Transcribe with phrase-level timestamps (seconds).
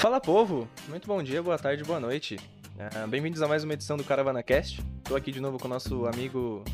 [0.00, 2.36] Fala povo, muito bom dia, boa tarde, boa noite.
[2.74, 4.82] Uh, Bem-vindos a mais uma edição do Caravana Cast.
[5.04, 6.64] Tô aqui de novo com o nosso amigo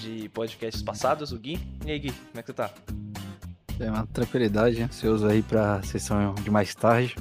[0.00, 1.56] de podcasts passados, o Gui.
[1.86, 2.70] E aí, Gui, como é que você tá?
[3.78, 7.14] É uma tranquilidade, ansioso aí pra sessão de mais tarde.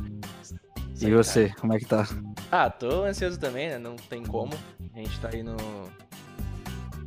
[1.00, 1.62] E você, cara.
[1.62, 2.08] como é que tá?
[2.52, 3.78] Ah, tô ansioso também, né?
[3.78, 4.54] Não tem como.
[4.96, 5.56] A gente tá aí no.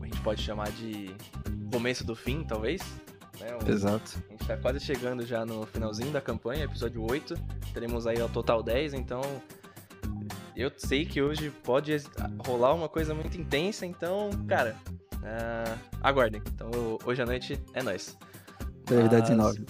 [0.00, 1.10] A gente pode chamar de
[1.72, 2.80] começo do fim, talvez.
[3.40, 3.58] Né?
[3.60, 3.68] Um...
[3.68, 4.22] Exato.
[4.28, 7.34] A gente tá quase chegando já no finalzinho da campanha, episódio 8.
[7.76, 9.20] Teremos aí ao total 10, então.
[10.56, 11.94] Eu sei que hoje pode
[12.38, 14.74] rolar uma coisa muito intensa, então, cara,
[15.16, 16.40] uh, aguardem.
[16.54, 16.70] Então,
[17.04, 18.16] hoje à noite é nóis.
[18.86, 19.58] Brevidade Mas...
[19.58, 19.66] 9.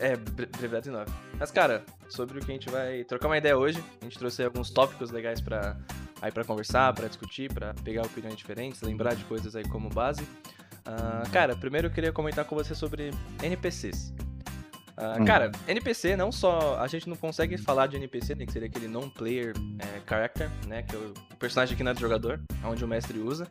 [0.00, 1.12] É, brevidade 9.
[1.38, 4.42] Mas, cara, sobre o que a gente vai trocar uma ideia hoje, a gente trouxe
[4.42, 5.76] alguns tópicos legais para
[6.22, 10.22] aí para conversar, para discutir, para pegar opiniões diferentes, lembrar de coisas aí como base.
[10.22, 13.10] Uh, cara, primeiro eu queria comentar com você sobre
[13.42, 14.14] NPCs.
[14.98, 15.24] Uh, hum.
[15.24, 16.76] Cara, NPC não só.
[16.80, 20.82] A gente não consegue falar de NPC, né, que seria aquele non-player é, character, né?
[20.82, 23.48] Que é o personagem que não é do jogador, onde o mestre usa.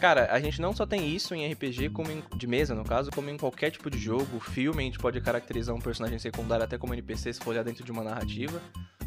[0.00, 3.10] Cara, a gente não só tem isso em RPG, como em, de mesa, no caso,
[3.10, 6.78] como em qualquer tipo de jogo, filme, a gente pode caracterizar um personagem secundário até
[6.78, 8.62] como NPC se for olhar dentro de uma narrativa,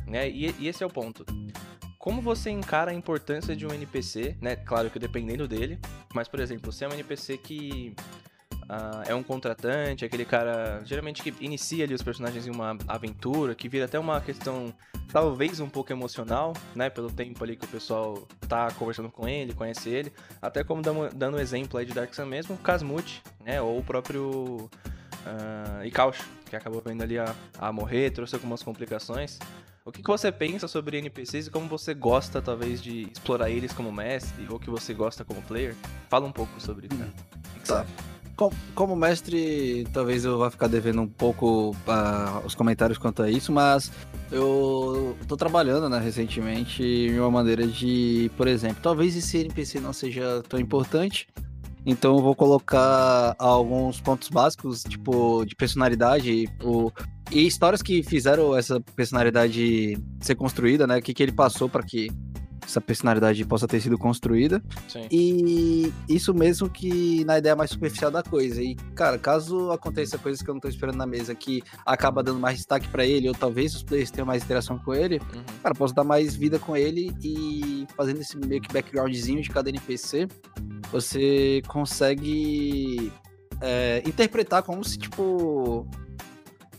[0.06, 0.30] né?
[0.30, 1.26] E, e esse é o ponto.
[1.98, 4.58] Como você encara a importância de um NPC, né?
[4.58, 5.80] Claro que dependendo dele,
[6.14, 7.96] mas, por exemplo, se é um NPC que
[8.72, 13.54] Uh, é um contratante, aquele cara geralmente que inicia ali os personagens em uma aventura,
[13.54, 14.74] que vira até uma questão
[15.12, 16.90] talvez um pouco emocional, né?
[16.90, 20.14] Pelo tempo ali que o pessoal tá conversando com ele, conhece ele.
[20.42, 23.62] Até como dando, exemplo aí de Dark Sun mesmo, Casmute, né?
[23.62, 24.70] Ou o próprio
[25.26, 29.38] uh, que acabou vendo ali a, a morrer, trouxe algumas complicações.
[29.84, 33.74] O que, que, você pensa sobre NPCs e como você gosta, talvez, de explorar eles
[33.74, 35.76] como mestre, ou que você gosta como player?
[36.08, 37.12] Fala um pouco sobre isso, né?
[37.66, 37.86] Tá
[38.74, 43.52] como mestre, talvez eu vá ficar devendo um pouco uh, os comentários quanto a isso,
[43.52, 43.92] mas
[44.32, 49.92] eu tô trabalhando, né, recentemente em uma maneira de, por exemplo, talvez esse NPC não
[49.92, 51.28] seja tão importante,
[51.86, 56.92] então eu vou colocar alguns pontos básicos, tipo, de personalidade o,
[57.32, 61.00] e histórias que fizeram essa personalidade ser construída, né?
[61.00, 62.10] O que, que ele passou para que
[62.72, 64.64] essa personalidade possa ter sido construída.
[64.88, 65.08] Sim.
[65.12, 68.64] E isso mesmo que na ideia mais superficial da coisa.
[68.64, 72.40] E, cara, caso aconteça coisas que eu não tô esperando na mesa que acaba dando
[72.40, 75.44] mais destaque para ele, ou talvez os players tenham mais interação com ele, uhum.
[75.62, 79.70] cara, posso dar mais vida com ele e fazendo esse meio que backgroundzinho de cada
[79.70, 80.28] NPC,
[80.92, 83.12] você consegue
[83.62, 85.88] é, interpretar como se, tipo,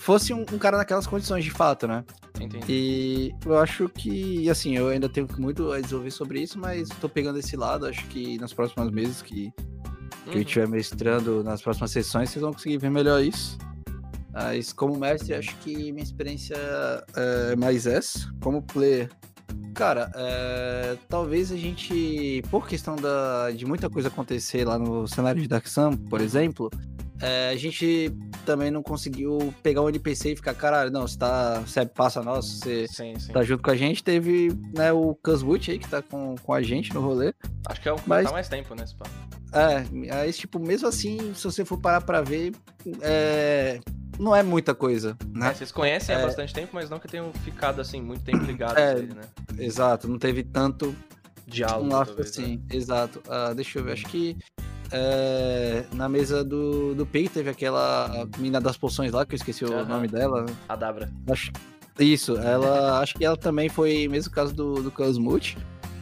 [0.03, 2.05] fosse um, um, cara naquelas condições de fato, né?
[2.41, 2.67] Entendi.
[2.69, 7.09] E eu acho que, assim, eu ainda tenho muito a desenvolver sobre isso, mas tô
[7.09, 10.35] pegando esse lado, acho que nas próximas meses que, que uhum.
[10.35, 13.57] eu estiver mestrando, nas próximas sessões, vocês vão conseguir ver melhor isso.
[14.33, 16.57] Mas como mestre, acho que minha experiência
[17.15, 18.33] é mais essa.
[18.41, 19.09] Como player,
[19.73, 25.41] cara, é, talvez a gente, por questão da, de muita coisa acontecer lá no cenário
[25.41, 26.71] de Dark Sun, por exemplo,
[27.23, 28.13] é, a gente
[28.45, 31.61] também não conseguiu pegar um NPC e ficar, caralho, não, você tá.
[31.61, 33.33] Você é passa nosso, você sim, sim.
[33.33, 34.03] tá junto com a gente.
[34.03, 37.33] Teve né, o Cuswood aí que tá com, com a gente no rolê.
[37.69, 39.05] Acho que é o que mas, tá mais tempo, né, Spa?
[39.53, 42.53] É, aí, tipo, mesmo assim, se você for parar pra ver,
[43.01, 43.79] é,
[44.19, 45.51] não é muita coisa, né?
[45.51, 46.19] É, vocês conhecem é...
[46.19, 49.23] há bastante tempo, mas não que tenham ficado, assim, muito tempo ligados é, ele, né?
[49.59, 50.93] Exato, não teve tanto
[51.47, 52.63] diálogo, um talvez, assim, né?
[52.73, 53.23] exato.
[53.27, 54.37] Uh, deixa eu ver, acho que
[54.93, 59.65] é, na mesa do, do Pei teve aquela mina das poções lá, que eu esqueci
[59.65, 59.83] uhum.
[59.83, 60.47] o nome dela.
[60.69, 61.11] A Dabra.
[61.29, 61.51] Acho,
[61.99, 63.01] isso, ela.
[63.01, 65.57] acho que ela também foi mesmo caso do, do Cosmute.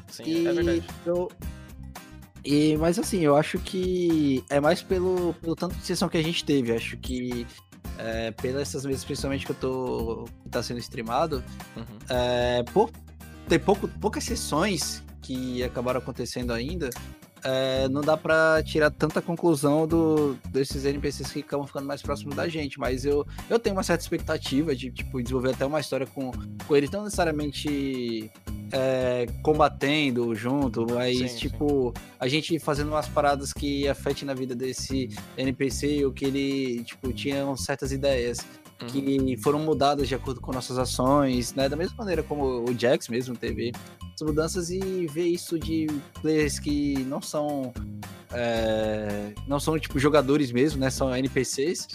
[0.08, 0.84] Sim, e é verdade.
[1.06, 1.28] Eu,
[2.44, 6.22] e, mas assim, eu acho que é mais pelo, pelo tanto de sessão que a
[6.22, 6.72] gente teve.
[6.72, 7.46] Acho que
[7.98, 10.24] é, pelas essas mesas, principalmente que eu tô.
[10.42, 11.44] que tá sendo streamado,
[11.76, 11.84] uhum.
[12.08, 12.90] é, por
[13.48, 16.88] ter pouco, poucas sessões que acabaram acontecendo ainda,
[17.44, 22.34] é, não dá para tirar tanta conclusão do, desses NPCs que acabam ficando mais próximos
[22.34, 26.06] da gente, mas eu, eu tenho uma certa expectativa de tipo, desenvolver até uma história
[26.06, 26.30] com,
[26.66, 28.30] com eles, não necessariamente
[28.72, 32.04] é, combatendo junto, mas sim, tipo, sim.
[32.18, 37.12] a gente fazendo umas paradas que afetem na vida desse NPC ou que ele tipo,
[37.12, 38.38] tinha certas ideias
[38.86, 39.42] que uhum.
[39.42, 41.68] foram mudadas de acordo com nossas ações, né?
[41.68, 43.72] Da mesma maneira como o Jax mesmo teve
[44.14, 45.86] as mudanças e ver isso de
[46.20, 47.72] players que não são
[48.32, 50.90] é, não são tipo jogadores mesmo, né?
[50.90, 51.86] São NPCs.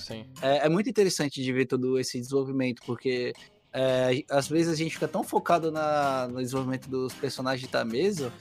[0.41, 3.33] É, é, muito interessante de ver todo esse desenvolvimento, porque
[3.73, 8.31] é, às vezes a gente fica tão focado na, no desenvolvimento dos personagens da mesa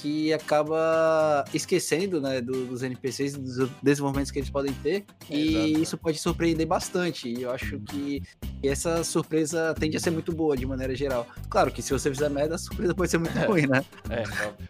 [0.00, 5.48] que acaba esquecendo né, do, dos NPCs, dos desenvolvimentos que eles podem ter, é, e
[5.48, 5.82] exato.
[5.82, 7.28] isso pode surpreender bastante.
[7.28, 8.22] E eu acho que
[8.62, 11.26] essa surpresa tende a ser muito boa de maneira geral.
[11.48, 13.84] Claro que se você fizer merda, a surpresa pode ser muito ruim, né?
[14.08, 14.68] É, óbvio.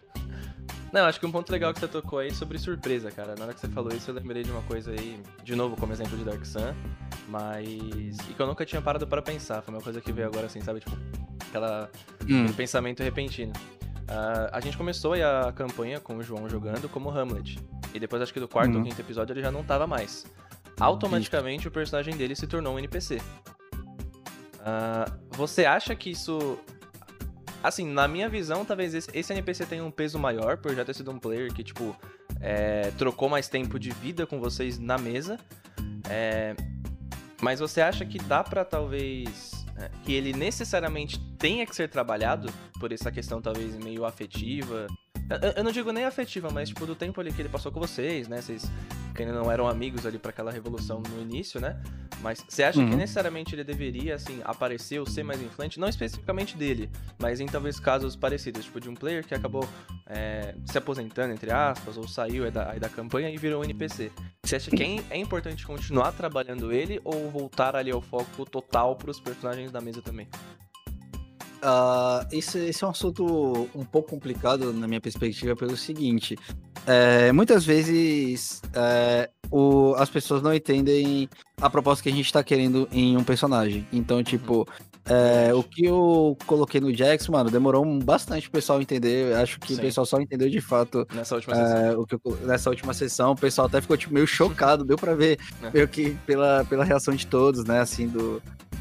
[0.93, 3.37] Não, acho que um ponto legal que você tocou aí sobre surpresa, cara.
[3.37, 5.93] Na hora que você falou isso, eu lembrei de uma coisa aí, de novo, como
[5.93, 6.75] exemplo de Dark Sun,
[7.29, 7.65] mas.
[8.29, 9.63] E que eu nunca tinha parado para pensar.
[9.63, 10.81] Foi uma coisa que veio agora assim, sabe?
[10.81, 10.97] Tipo,
[11.49, 11.89] aquela...
[12.29, 12.53] hum.
[12.55, 13.53] pensamento repentino.
[14.11, 17.61] Uh, a gente começou a campanha com o João jogando como Hamlet.
[17.95, 18.79] E depois, acho que do quarto uhum.
[18.79, 20.27] ou quinto episódio, ele já não tava mais.
[20.81, 23.17] Automaticamente, o personagem dele se tornou um NPC.
[23.17, 23.21] Uh,
[24.63, 26.59] ah, você acha que isso.
[27.63, 30.95] Assim, na minha visão, talvez esse, esse, NPC tenha um peso maior, por já ter
[30.95, 31.95] sido um player que, tipo,
[32.41, 35.39] é, trocou mais tempo de vida com vocês na mesa.
[36.09, 36.57] É,
[37.41, 42.53] mas você acha que dá pra talvez é, que ele necessariamente tenha que ser trabalhado
[42.79, 44.87] por essa questão talvez meio afetiva.
[45.29, 47.81] Eu, eu não digo nem afetiva, mas tipo do tempo ali que ele passou com
[47.81, 48.41] vocês, né?
[48.41, 48.71] Vocês
[49.15, 51.81] que ainda não eram amigos ali para aquela revolução no início, né?
[52.23, 52.91] Mas você acha uhum.
[52.91, 55.81] que necessariamente ele deveria, assim, aparecer ou ser mais influente?
[55.81, 59.67] Não especificamente dele, mas em talvez casos parecidos, tipo de um player que acabou
[60.07, 63.65] é, se aposentando, entre aspas, ou saiu aí da, aí da campanha e virou um
[63.65, 64.13] NPC.
[64.45, 68.97] Você acha que é, é importante continuar trabalhando ele ou voltar ali ao foco total
[68.97, 70.29] para os personagens da mesa também?
[71.63, 76.37] Uh, esse, esse, é um assunto um pouco complicado na minha perspectiva pelo seguinte.
[76.87, 81.29] É, muitas vezes é, o, as pessoas não entendem
[81.61, 83.87] a proposta que a gente está querendo em um personagem.
[83.93, 84.67] Então, tipo,
[85.05, 89.35] é, o que eu coloquei no Jax, mano, demorou bastante o pessoal entender.
[89.35, 89.81] Acho que Sim.
[89.81, 91.07] o pessoal só entendeu de fato.
[91.13, 92.01] Nessa última é, sessão.
[92.01, 94.85] O que eu, nessa última sessão, o pessoal até ficou tipo, meio chocado.
[94.85, 95.71] deu pra ver, é.
[95.73, 97.81] meio que pela, pela reação de todos, né?
[97.81, 98.41] Assim, do,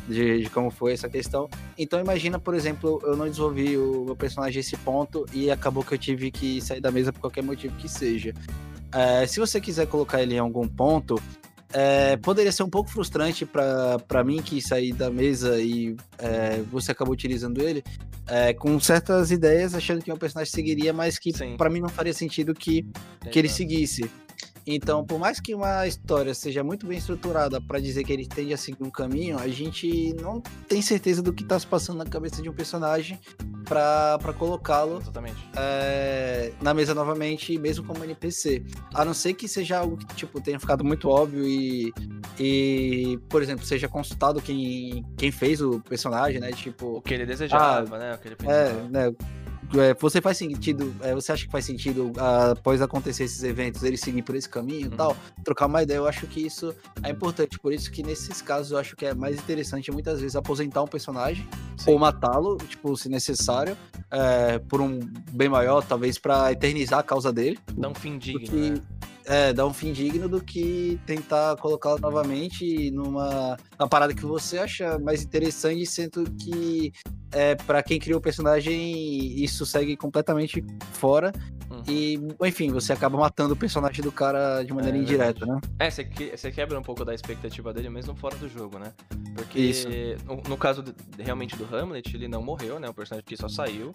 [0.10, 1.50] de, de, como foi essa questão.
[1.78, 5.84] Então imagina, por exemplo, eu não desenvolvi o meu personagem a esse ponto e acabou
[5.84, 8.34] que eu tive que sair da mesa por qualquer motivo que seja.
[8.92, 11.22] É, se você quiser colocar ele em algum ponto,
[11.72, 16.92] é, poderia ser um pouco frustrante para mim que sair da mesa e é, você
[16.92, 17.84] acabou utilizando ele
[18.30, 22.14] é, com certas ideias, achando que o personagem seguiria, mas que para mim não faria
[22.14, 22.86] sentido que,
[23.32, 24.10] que ele seguisse.
[24.72, 28.54] Então, por mais que uma história seja muito bem estruturada para dizer que ele tende
[28.54, 32.06] a seguir um caminho, a gente não tem certeza do que está se passando na
[32.06, 33.20] cabeça de um personagem
[33.66, 35.02] para colocá-lo
[35.56, 38.64] é, na mesa novamente, mesmo como NPC.
[38.94, 41.92] A não ser que seja algo que tipo, tenha ficado muito óbvio e,
[42.40, 46.52] e por exemplo, seja consultado quem, quem fez o personagem, né?
[46.52, 48.14] Tipo, o que ele desejava, ah, né?
[48.14, 49.16] O que ele é, né?
[49.76, 53.84] É, você faz sentido, é, você acha que faz sentido ah, após acontecer esses eventos
[53.84, 54.98] ele seguir por esse caminho e uhum.
[54.98, 56.74] tal, trocar uma ideia, eu acho que isso
[57.04, 60.36] é importante, por isso que nesses casos eu acho que é mais interessante muitas vezes
[60.36, 61.92] aposentar um personagem Sim.
[61.92, 63.78] ou matá-lo, tipo, se necessário,
[64.10, 65.00] é, por um
[65.32, 67.60] bem maior, talvez para eternizar a causa dele.
[67.78, 68.82] Um fim digno, porque, né?
[69.30, 74.58] É, dar um fim digno do que tentar colocá-lo novamente numa, numa parada que você
[74.58, 76.92] acha mais interessante, sendo que
[77.32, 81.32] é, para quem criou o personagem isso segue completamente fora.
[81.70, 81.84] Uhum.
[81.88, 85.62] E, enfim, você acaba matando o personagem do cara de maneira é, indireta, né?
[85.78, 88.92] É, você, você quebra um pouco da expectativa dele mesmo fora do jogo, né?
[89.36, 89.88] Porque isso.
[90.26, 92.90] No, no caso de, realmente do Hamlet, ele não morreu, né?
[92.90, 93.94] O personagem que só saiu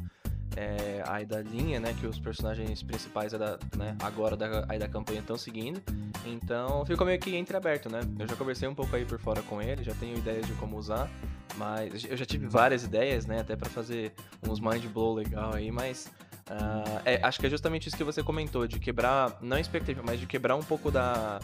[0.57, 4.79] é, aí da linha, né, que os personagens principais é da, né, agora da, aí
[4.79, 5.83] da campanha estão seguindo.
[6.25, 8.01] Então ficou meio que entreaberto, né?
[8.19, 10.77] Eu já conversei um pouco aí por fora com ele, já tenho ideias de como
[10.77, 11.11] usar,
[11.57, 14.13] mas eu já tive várias ideias, né, até para fazer
[14.49, 16.11] uns mind blow legal aí, mas
[16.51, 20.21] Uh, é, acho que é justamente isso que você comentou, de quebrar, não expectativa, mas
[20.21, 21.41] de quebrar um pouco da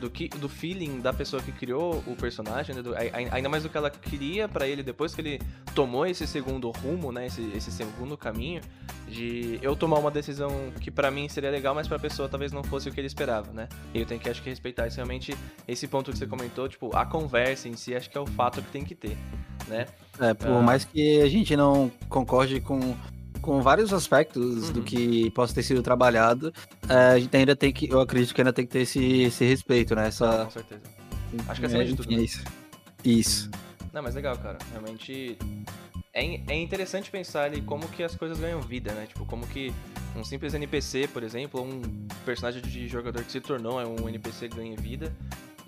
[0.00, 3.68] do, que, do feeling da pessoa que criou o personagem, né, do, ainda mais do
[3.68, 5.40] que ela queria para ele depois que ele
[5.74, 8.60] tomou esse segundo rumo, né, esse, esse segundo caminho,
[9.08, 12.62] de eu tomar uma decisão que para mim seria legal, mas pra pessoa talvez não
[12.62, 13.68] fosse o que ele esperava, né?
[13.92, 15.36] E eu tenho que, acho que, respeitar esse, realmente
[15.68, 18.62] esse ponto que você comentou, tipo, a conversa em si, acho que é o fato
[18.62, 19.16] que tem que ter,
[19.68, 19.86] né?
[20.18, 20.62] É, por uh...
[20.62, 22.96] mais que a gente não concorde com
[23.44, 24.72] com vários aspectos uhum.
[24.72, 26.52] do que possa ter sido trabalhado,
[26.88, 29.44] é, a gente ainda tem que, eu acredito que ainda tem que ter esse, esse
[29.44, 30.08] respeito, né?
[30.08, 30.42] Essa...
[30.42, 30.82] Ah, com certeza.
[31.48, 32.10] Acho que é acima de tudo.
[32.10, 32.22] Né?
[32.22, 32.44] Isso.
[33.04, 33.50] Isso.
[33.92, 34.58] Não, mas legal, cara.
[34.70, 35.36] Realmente
[36.12, 39.06] é, é interessante pensar ali como que as coisas ganham vida, né?
[39.06, 39.72] Tipo, como que
[40.16, 41.82] um simples NPC, por exemplo, ou um
[42.24, 45.14] personagem de jogador que se tornou é um NPC ganha vida.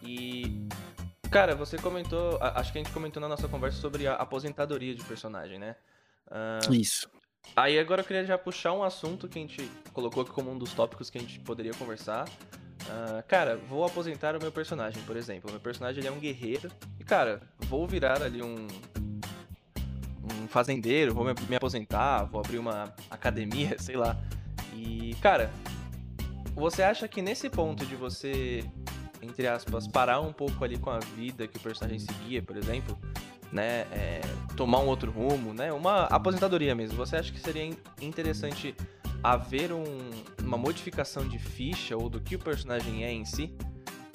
[0.02, 0.66] E
[1.30, 5.04] Cara, você comentou, acho que a gente comentou na nossa conversa sobre a aposentadoria de
[5.04, 5.76] personagem, né?
[6.28, 7.08] Uh, Isso.
[7.54, 10.58] Aí agora eu queria já puxar um assunto que a gente colocou aqui como um
[10.58, 12.28] dos tópicos que a gente poderia conversar.
[12.28, 15.48] Uh, cara, vou aposentar o meu personagem, por exemplo.
[15.50, 16.70] O meu personagem ele é um guerreiro.
[17.00, 18.66] E, cara, vou virar ali um.
[20.28, 24.16] Um fazendeiro, vou me aposentar, vou abrir uma academia, sei lá.
[24.74, 25.50] E, cara,
[26.54, 28.64] você acha que nesse ponto de você,
[29.22, 32.98] entre aspas, parar um pouco ali com a vida que o personagem seguia, por exemplo,
[33.52, 34.20] né, é,
[34.56, 38.74] tomar um outro rumo, né, uma aposentadoria mesmo, você acha que seria interessante
[39.22, 39.84] haver um,
[40.42, 43.52] uma modificação de ficha ou do que o personagem é em si?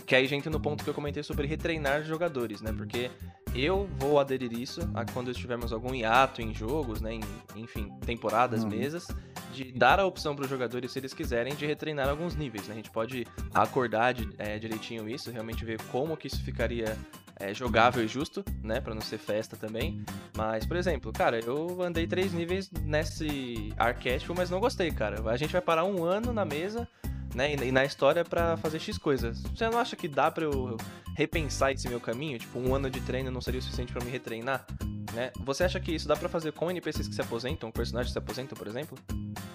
[0.05, 2.73] Que aí a gente no ponto que eu comentei sobre retreinar jogadores, né?
[2.73, 3.09] Porque
[3.55, 7.13] eu vou aderir isso a quando estivermos algum hiato em jogos, né?
[7.13, 7.21] Em,
[7.55, 8.69] enfim, temporadas, uhum.
[8.69, 9.07] mesas,
[9.53, 12.73] de dar a opção para os jogadores, se eles quiserem, de retreinar alguns níveis, né?
[12.73, 16.97] A gente pode acordar de, é, direitinho isso, realmente ver como que isso ficaria
[17.41, 18.79] é, jogável e justo, né?
[18.79, 20.03] Pra não ser festa também.
[20.35, 25.29] Mas, por exemplo, cara, eu andei três níveis nesse arquétipo, mas não gostei, cara.
[25.29, 26.87] A gente vai parar um ano na mesa
[27.33, 29.41] né, e na história para fazer X coisas.
[29.41, 30.77] Você não acha que dá para eu
[31.15, 32.37] repensar esse meu caminho?
[32.37, 34.65] Tipo, um ano de treino não seria o suficiente para me retreinar?
[35.13, 35.31] Né?
[35.43, 38.19] Você acha que isso dá para fazer com NPCs que se aposentam, personagens que se
[38.19, 38.97] aposentam, por exemplo?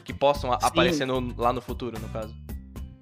[0.05, 0.59] Que possam sim.
[0.61, 2.35] aparecer no, lá no futuro, no caso?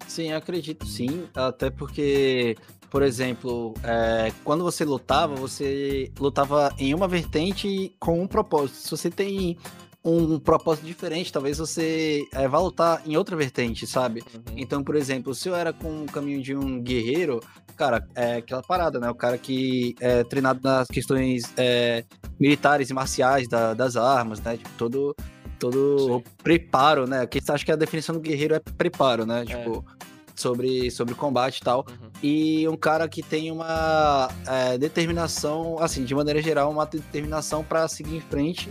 [0.06, 1.28] Sim, acredito sim.
[1.34, 2.56] Até porque,
[2.94, 8.76] por exemplo, é, quando você lutava, você lutava em uma vertente com um propósito.
[8.76, 9.58] Se você tem
[10.04, 14.22] um propósito diferente, talvez você é, vá lutar em outra vertente, sabe?
[14.32, 14.54] Uhum.
[14.56, 17.40] Então, por exemplo, se eu era com o caminho de um guerreiro,
[17.76, 19.10] cara, é aquela parada, né?
[19.10, 22.04] O cara que é treinado nas questões é,
[22.38, 24.56] militares e marciais da, das armas, né?
[24.56, 25.16] Tipo, todo,
[25.58, 27.26] todo preparo, né?
[27.26, 29.44] Que acho que a definição do guerreiro é preparo, né?
[29.44, 30.13] Tipo, é.
[30.34, 31.86] Sobre, sobre combate e tal.
[31.88, 32.10] Uhum.
[32.22, 37.86] E um cara que tem uma é, determinação, assim, de maneira geral, uma determinação para
[37.88, 38.70] seguir em frente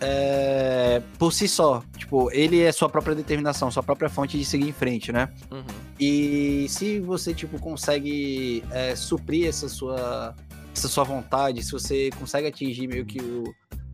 [0.00, 1.82] é, por si só.
[1.96, 5.28] Tipo, ele é sua própria determinação, sua própria fonte de seguir em frente, né?
[5.50, 5.62] Uhum.
[5.98, 10.34] E se você, tipo, consegue é, suprir essa sua,
[10.74, 13.44] essa sua vontade, se você consegue atingir meio que o,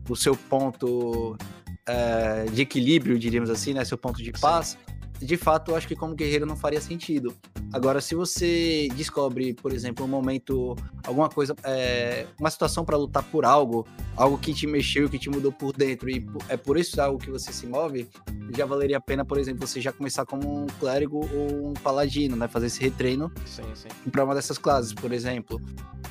[0.09, 1.37] o seu ponto
[1.87, 3.85] é, de equilíbrio, diríamos assim, né?
[3.85, 4.88] Seu ponto de paz, Sim
[5.19, 7.35] de fato, eu acho que como guerreiro não faria sentido.
[7.73, 13.23] Agora, se você descobre, por exemplo, um momento, alguma coisa, é, uma situação para lutar
[13.23, 13.85] por algo,
[14.15, 17.29] algo que te mexeu, que te mudou por dentro, e é por isso algo que
[17.29, 18.07] você se move,
[18.55, 22.35] já valeria a pena, por exemplo, você já começar como um clérigo ou um paladino,
[22.35, 22.47] né?
[22.47, 23.31] Fazer esse retreino
[24.11, 25.61] para uma dessas classes, por exemplo.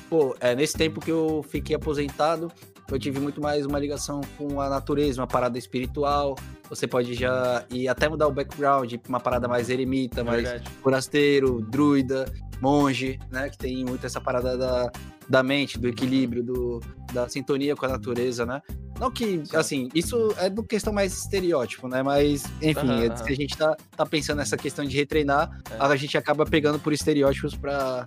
[0.09, 2.51] Pô, é, nesse tempo que eu fiquei aposentado,
[2.91, 6.35] eu tive muito mais uma ligação com a natureza, uma parada espiritual.
[6.69, 10.69] Você pode já e até mudar o background para uma parada mais eremita, mais Verdade.
[10.81, 12.25] forasteiro, druida,
[12.61, 13.49] monge, né?
[13.49, 14.91] Que tem muito essa parada da,
[15.27, 16.79] da mente, do equilíbrio, do,
[17.13, 18.61] da sintonia com a natureza, né?
[18.99, 22.03] Não que, assim, isso é do questão mais estereótipo, né?
[22.03, 25.77] Mas, enfim, uhum, é, se a gente tá, tá pensando nessa questão de retreinar, é.
[25.79, 28.05] a gente acaba pegando por estereótipos pra.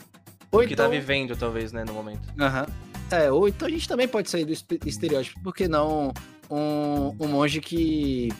[0.50, 0.86] Ou o que tá então...
[0.86, 2.28] tá vivendo, talvez, né, no momento.
[2.38, 2.66] Aham.
[2.68, 2.91] Uhum.
[3.12, 4.52] É, ou então a gente também pode sair do
[4.86, 6.12] estereótipo, porque não
[6.50, 8.30] um, um monge que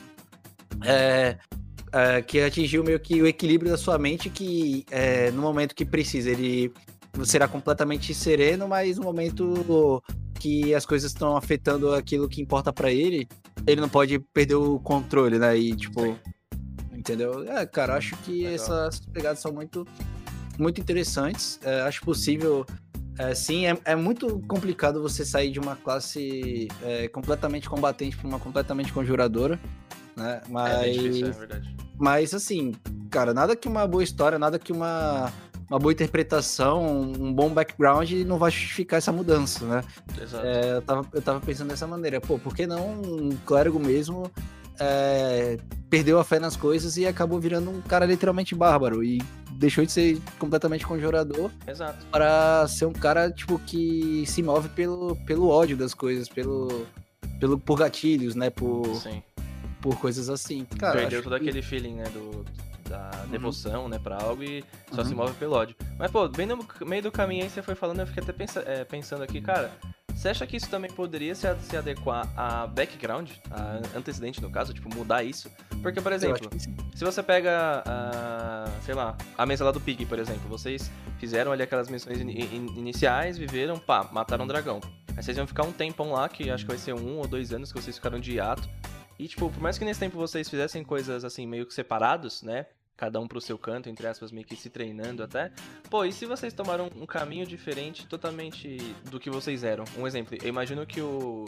[0.83, 1.37] é,
[1.91, 5.85] é, que atingiu meio que o equilíbrio da sua mente, que é, no momento que
[5.85, 6.73] precisa ele
[7.23, 10.03] será completamente sereno, mas no momento
[10.39, 13.27] que as coisas estão afetando aquilo que importa para ele,
[13.67, 15.55] ele não pode perder o controle, né?
[15.55, 16.17] E tipo, Sim.
[16.91, 17.43] entendeu?
[17.47, 18.53] É, cara, acho que Legal.
[18.55, 19.87] essas pegadas são muito
[20.57, 21.59] muito interessantes.
[21.63, 22.65] É, acho possível
[23.17, 28.27] é, sim, é, é, muito complicado você sair de uma classe é, completamente combatente para
[28.27, 29.59] uma completamente conjuradora,
[30.15, 30.41] né?
[30.49, 31.75] Mas, é difícil, é verdade.
[31.97, 32.73] Mas assim,
[33.09, 35.31] cara, nada que uma boa história, nada que uma,
[35.69, 39.83] uma boa interpretação, um bom background não vai justificar essa mudança, né?
[40.19, 40.45] Exato.
[40.45, 44.31] É, eu, tava, eu tava pensando dessa maneira, pô, por que não um clérigo mesmo
[44.79, 45.57] é,
[45.89, 49.91] perdeu a fé nas coisas e acabou virando um cara literalmente bárbaro e deixou de
[49.91, 52.05] ser completamente conjurador Exato.
[52.11, 56.85] para ser um cara tipo que se move pelo, pelo ódio das coisas, pelo,
[57.39, 59.21] pelo por gatilhos, né, por Sim.
[59.81, 60.65] por coisas assim.
[60.77, 61.49] Cara, Perdeu todo que...
[61.49, 62.43] aquele feeling, né, do
[62.89, 63.31] da uhum.
[63.31, 65.07] devoção, né, para algo e só uhum.
[65.07, 65.75] se move pelo ódio.
[65.97, 68.63] Mas pô, bem no meio do caminho aí você foi falando, eu fiquei até pensa,
[68.67, 69.71] é, pensando aqui, cara,
[70.15, 74.73] você acha que isso também poderia se, se adequar a background, a antecedente no caso,
[74.73, 75.51] tipo, mudar isso?
[75.81, 80.19] Porque, por exemplo, se você pega, a, sei lá, a mesa lá do Pig, por
[80.19, 84.79] exemplo, vocês fizeram ali aquelas missões in, in, iniciais, viveram, pá, mataram um dragão.
[85.15, 87.51] Aí vocês vão ficar um tempão lá, que acho que vai ser um ou dois
[87.53, 88.69] anos que vocês ficaram de hiato.
[89.19, 92.65] E, tipo, por mais que nesse tempo vocês fizessem coisas, assim, meio que separados, né?
[93.03, 95.51] Cada um pro seu canto, entre aspas, meio que se treinando até.
[95.89, 98.77] Pô, e se vocês tomaram um caminho diferente totalmente
[99.11, 99.83] do que vocês eram?
[99.97, 101.43] Um exemplo, eu imagino que o.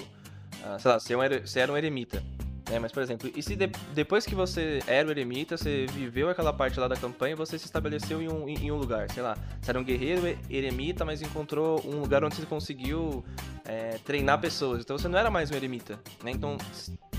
[0.64, 2.22] Ah, sei lá, você, era, você era um eremita.
[2.70, 6.30] É, mas, por exemplo, e se de, depois que você era o eremita, você viveu
[6.30, 9.38] aquela parte lá da campanha, você se estabeleceu em um, em, um lugar, sei lá,
[9.62, 13.24] você era um guerreiro eremita, mas encontrou um lugar onde você conseguiu
[13.64, 16.32] é, treinar pessoas, então você não era mais um eremita, né?
[16.32, 16.58] Então,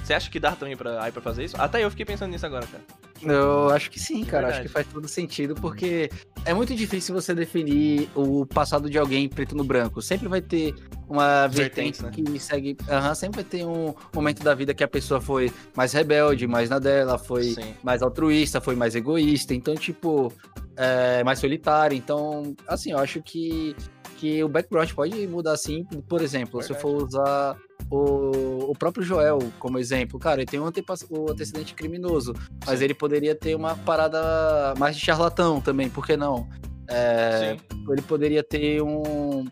[0.03, 1.57] você acha que dá também pra, aí pra fazer isso?
[1.63, 2.83] Até eu fiquei pensando nisso agora, cara.
[3.23, 4.49] Eu acho que sim, cara.
[4.49, 4.53] Verdade.
[4.53, 6.11] Acho que faz todo sentido, porque
[6.45, 10.03] é muito difícil você definir o passado de alguém preto no branco.
[10.03, 10.75] Sempre vai ter
[11.09, 12.11] uma vertente né?
[12.11, 12.77] que segue.
[12.89, 16.71] Uhum, sempre vai ter um momento da vida que a pessoa foi mais rebelde, mais
[16.71, 17.75] na dela, foi sim.
[17.83, 19.55] mais altruísta, foi mais egoísta.
[19.55, 20.33] Então, tipo,
[20.77, 21.97] é, mais solitária.
[21.97, 23.75] Então, assim, eu acho que,
[24.19, 25.85] que o background pode mudar assim.
[26.09, 26.67] Por exemplo, Verdade.
[26.67, 27.57] se eu for usar
[27.91, 30.71] o, o próprio Joel como exemplo, cara, ele tem um
[31.11, 32.35] o antecedente criminoso,
[32.67, 36.49] mas ele poderia ter uma parada mais de charlatão também, por que não?
[36.89, 37.57] É,
[37.91, 39.45] ele poderia ter um,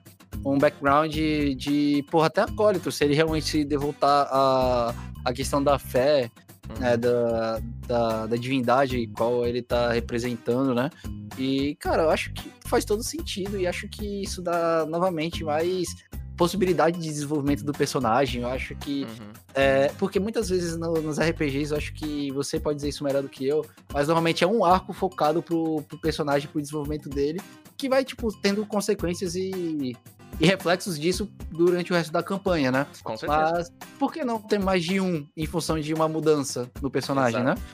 [0.44, 5.62] um background de, de porra, até acólito, se ele realmente se devoltar a, a questão
[5.62, 6.30] da fé,
[6.68, 6.80] uhum.
[6.80, 10.90] né, da, da, da, divindade qual ele tá representando, né?
[11.38, 15.88] E, cara, eu acho que faz todo sentido e acho que isso dá novamente mais
[16.36, 18.42] possibilidade de desenvolvimento do personagem.
[18.42, 19.04] Eu acho que.
[19.04, 19.32] Uhum.
[19.54, 23.22] É, porque muitas vezes no, nos RPGs, eu acho que você pode dizer isso melhor
[23.22, 27.40] do que eu, mas normalmente é um arco focado pro, pro personagem, pro desenvolvimento dele,
[27.76, 29.96] que vai, tipo, tendo consequências e,
[30.40, 32.86] e reflexos disso durante o resto da campanha, né?
[33.02, 33.52] Com certeza.
[33.52, 37.40] Mas por que não ter mais de um em função de uma mudança no personagem,
[37.40, 37.60] Exato.
[37.60, 37.66] né?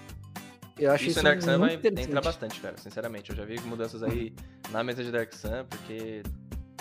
[0.79, 3.31] Eu acho isso, isso em Dark Sun vai entrar bastante, cara, sinceramente.
[3.31, 4.35] Eu já vi mudanças aí
[4.71, 6.23] na mesa de Dark Sun, porque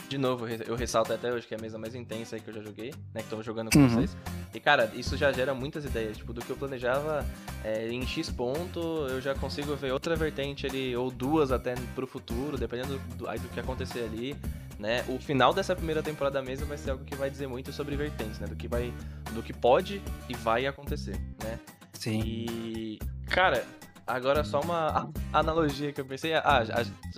[0.10, 2.54] de novo, eu ressalto até hoje que é a mesa mais intensa aí que eu
[2.54, 3.22] já joguei, né?
[3.22, 3.90] Que tô jogando com uhum.
[3.90, 4.18] vocês.
[4.54, 6.18] E, cara, isso já gera muitas ideias.
[6.18, 7.24] Tipo, do que eu planejava
[7.64, 12.08] é, em X ponto, eu já consigo ver outra vertente ali, ou duas até pro
[12.08, 14.36] futuro, dependendo do, aí, do que acontecer ali.
[14.80, 15.06] Né?
[15.08, 18.40] O final dessa primeira temporada mesmo vai ser algo que vai dizer muito sobre vertentes,
[18.40, 18.48] né?
[18.48, 18.92] Do que vai.
[19.34, 21.60] Do que pode e vai acontecer, né?
[21.94, 22.22] Sim.
[22.26, 23.00] E.
[23.28, 23.64] Cara,
[24.08, 26.34] agora só uma analogia que eu pensei.
[26.34, 26.64] Ah,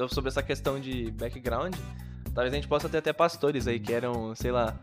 [0.10, 1.74] sobre essa questão de background.
[2.34, 4.76] Talvez a gente possa ter até pastores aí que eram, sei lá,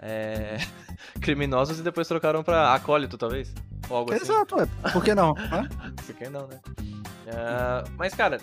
[0.00, 0.58] é...
[1.20, 3.54] criminosos e depois trocaram pra acólito, talvez.
[3.88, 4.22] Ou algo assim.
[4.22, 4.66] Exato, é.
[4.90, 5.34] Por que não?
[5.34, 6.60] Por que não, né?
[7.22, 8.38] Uh, mas, cara,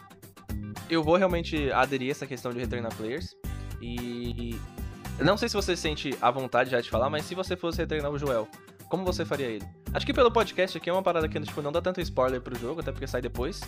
[0.90, 3.36] eu vou realmente aderir a essa questão de retornar players.
[3.82, 4.58] E.
[5.20, 8.10] Não sei se você sente a vontade já de falar, mas se você fosse retornar
[8.10, 8.48] o Joel,
[8.88, 9.66] como você faria ele?
[9.94, 12.58] Acho que pelo podcast aqui é uma parada que tipo, não dá tanto spoiler pro
[12.58, 13.60] jogo, até porque sai depois.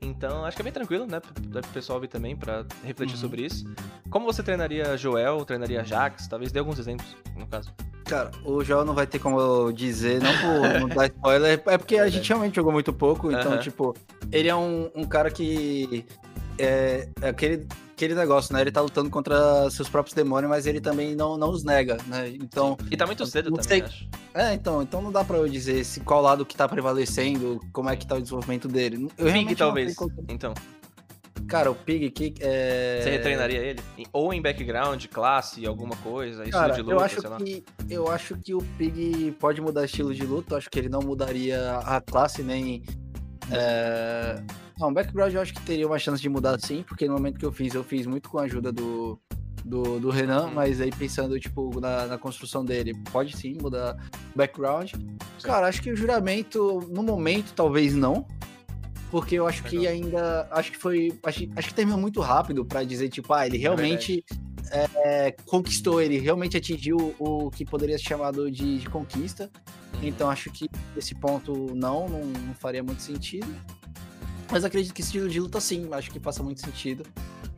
[0.00, 1.20] Então, acho que é bem tranquilo, né?
[1.20, 3.20] Para o pessoal vir também para refletir uhum.
[3.20, 3.64] sobre isso.
[4.10, 6.28] Como você treinaria Joel, treinaria Jax?
[6.28, 7.72] Talvez dê alguns exemplos, no caso.
[8.04, 11.78] Cara, o Joel não vai ter como eu dizer, não por não dar spoiler, é
[11.78, 13.58] porque a gente realmente jogou muito pouco, então, uhum.
[13.58, 13.94] tipo,
[14.30, 16.04] ele é um, um cara que.
[16.58, 17.66] É, é aquele
[17.96, 18.60] aquele negócio, né?
[18.60, 22.28] Ele tá lutando contra seus próprios demônios, mas ele também não, não os nega, né?
[22.28, 22.76] Então.
[22.90, 23.82] E tá muito cedo também, sei...
[23.82, 24.06] acho.
[24.34, 27.88] É, então, então não dá pra eu dizer se qual lado que tá prevalecendo, como
[27.88, 29.08] é que tá o desenvolvimento dele.
[29.16, 29.96] Eu Pig, talvez.
[30.28, 30.52] Então.
[31.48, 33.00] Cara, o Pig que é...
[33.02, 33.80] Você retreinaria ele?
[34.12, 38.36] Ou em background, classe, alguma coisa, estilo Cara, de luta, eu acho que, Eu acho
[38.36, 42.00] que o Pig pode mudar estilo de luta, eu acho que ele não mudaria a
[42.00, 42.82] classe nem.
[43.50, 44.42] É...
[44.78, 47.46] Não, background eu acho que teria uma chance de mudar sim, porque no momento que
[47.46, 49.18] eu fiz, eu fiz muito com a ajuda do,
[49.64, 50.54] do, do Renan, uhum.
[50.54, 53.96] mas aí pensando, tipo, na, na, construção dele, pode sim mudar
[54.34, 54.92] background.
[55.42, 58.26] Cara, acho que o juramento, no momento, talvez não.
[59.10, 59.80] Porque eu acho Legal.
[59.80, 60.48] que ainda.
[60.50, 61.16] Acho que foi.
[61.22, 65.30] Acho, acho que terminou muito rápido para dizer, tipo, ah, ele é realmente é é,
[65.44, 69.50] conquistou, ele realmente atingiu o que poderia ser chamado de, de conquista.
[69.94, 70.08] Uhum.
[70.08, 73.46] Então acho que esse ponto não, não, não faria muito sentido.
[74.50, 77.04] Mas acredito que estilo de luta sim, acho que passa muito sentido.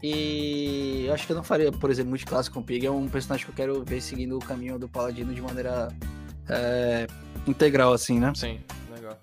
[0.02, 2.86] E eu acho que eu não faria, por exemplo, multiclasse com o Pig.
[2.86, 5.88] É um personagem que eu quero ver seguindo o caminho do Paladino de maneira
[6.48, 7.06] é,
[7.46, 8.32] integral, assim, né?
[8.34, 8.60] Sim,
[8.94, 9.18] legal.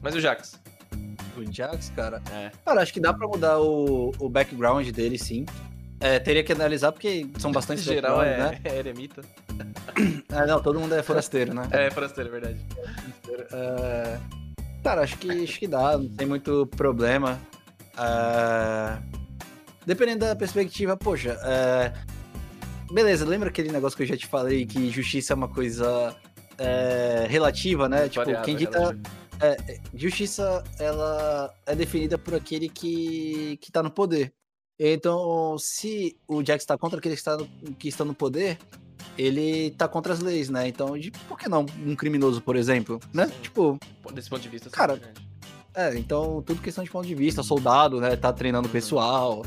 [0.00, 0.60] Mas o Jax?
[1.36, 2.22] O Jax, cara.
[2.32, 2.50] É.
[2.64, 5.44] Cara, acho que dá pra mudar o, o background dele, sim.
[5.98, 8.60] É, teria que analisar porque são bastante geral é, né?
[8.64, 9.22] é eremita.
[10.28, 11.66] É, não, todo mundo é forasteiro, né?
[11.70, 12.60] É, forasteiro, é verdade.
[13.50, 14.18] É,
[14.86, 17.40] Cara, acho que, acho que dá, não tem muito problema.
[17.98, 19.02] Uh,
[19.84, 24.88] dependendo da perspectiva, poxa, uh, beleza, lembra aquele negócio que eu já te falei que
[24.88, 28.08] justiça é uma coisa uh, relativa, né?
[28.08, 28.96] tipo, quem dita.
[29.42, 34.32] É, justiça, ela é definida por aquele que, que tá no poder.
[34.78, 38.56] Então, se o Jack está contra aquele que está no, que está no poder,
[39.16, 40.68] ele tá contra as leis, né?
[40.68, 43.26] Então, de, por que não um criminoso, por exemplo, né?
[43.26, 43.32] Sim.
[43.42, 43.78] Tipo,
[44.12, 45.00] desse ponto de vista, cara,
[45.74, 49.44] é, então tudo questão de ponto de vista, soldado, né, tá treinando pessoal.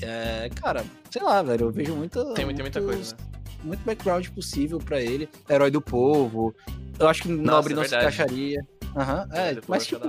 [0.00, 3.24] É, cara, sei lá, velho, eu vejo muita Tem, muita, muita coisa, né?
[3.62, 6.54] Muito background possível para ele, herói do povo.
[6.98, 8.66] Eu acho que Nossa, Nobre é não se encaixaria.
[8.96, 10.06] Aham, uhum, é, mas tipo,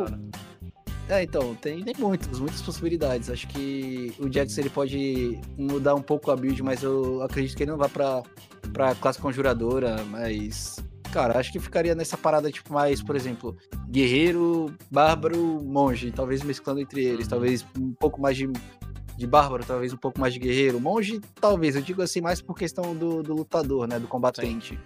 [1.09, 3.29] é, então, tem, tem muitas, muitas possibilidades.
[3.29, 7.63] Acho que o Jax ele pode mudar um pouco a build, mas eu acredito que
[7.63, 8.23] ele não vá pra,
[8.73, 10.75] pra classe conjuradora, mas
[11.11, 13.55] Cara, acho que ficaria nessa parada, tipo, mais, por exemplo,
[13.89, 17.29] guerreiro, bárbaro, monge, talvez mesclando entre eles, Uhum.
[17.29, 18.49] talvez um pouco mais de,
[19.17, 22.55] de bárbaro, talvez um pouco mais de guerreiro, monge, talvez, eu digo assim, mais por
[22.55, 24.77] questão do, do lutador, né, do combatente.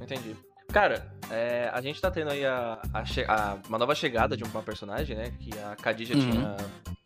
[0.00, 0.36] Entendi.
[0.72, 4.62] Cara, é, a gente tá tendo aí a, a a- uma nova chegada de uma
[4.62, 5.32] personagem, né?
[5.38, 6.30] Que a Khadija Uhum.
[6.30, 6.56] tinha,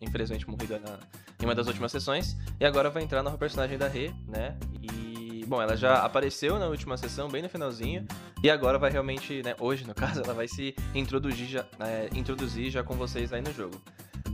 [0.00, 0.98] infelizmente, morrido na-
[1.40, 2.36] em uma das últimas sessões.
[2.60, 4.56] E agora vai entrar a nova personagem da Rê, né?
[4.80, 8.06] E, bom, ela já apareceu na última sessão, bem no finalzinho.
[8.42, 9.54] E agora vai realmente, né?
[9.58, 13.52] Hoje, no caso, ela vai se introduzir já, é, introduzir já com vocês aí no
[13.52, 13.80] jogo.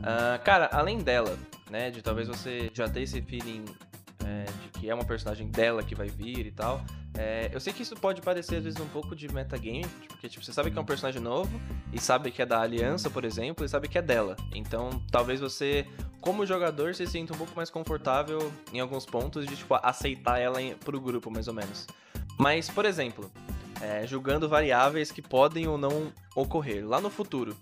[0.02, 1.36] Ah, cara, além dela,
[1.70, 1.90] né?
[1.90, 3.64] De talvez você já ter esse feeling
[4.28, 6.84] é, de que é uma personagem dela que vai vir e tal.
[7.16, 10.44] É, eu sei que isso pode parecer às vezes um pouco de metagame, porque tipo,
[10.44, 11.60] você sabe que é um personagem novo,
[11.92, 14.36] e sabe que é da aliança, por exemplo, e sabe que é dela.
[14.54, 15.86] Então, talvez você,
[16.20, 20.60] como jogador, se sinta um pouco mais confortável em alguns pontos de tipo, aceitar ela
[20.60, 21.86] em, pro grupo, mais ou menos.
[22.38, 23.30] Mas, por exemplo,
[23.80, 27.56] é, julgando variáveis que podem ou não ocorrer lá no futuro.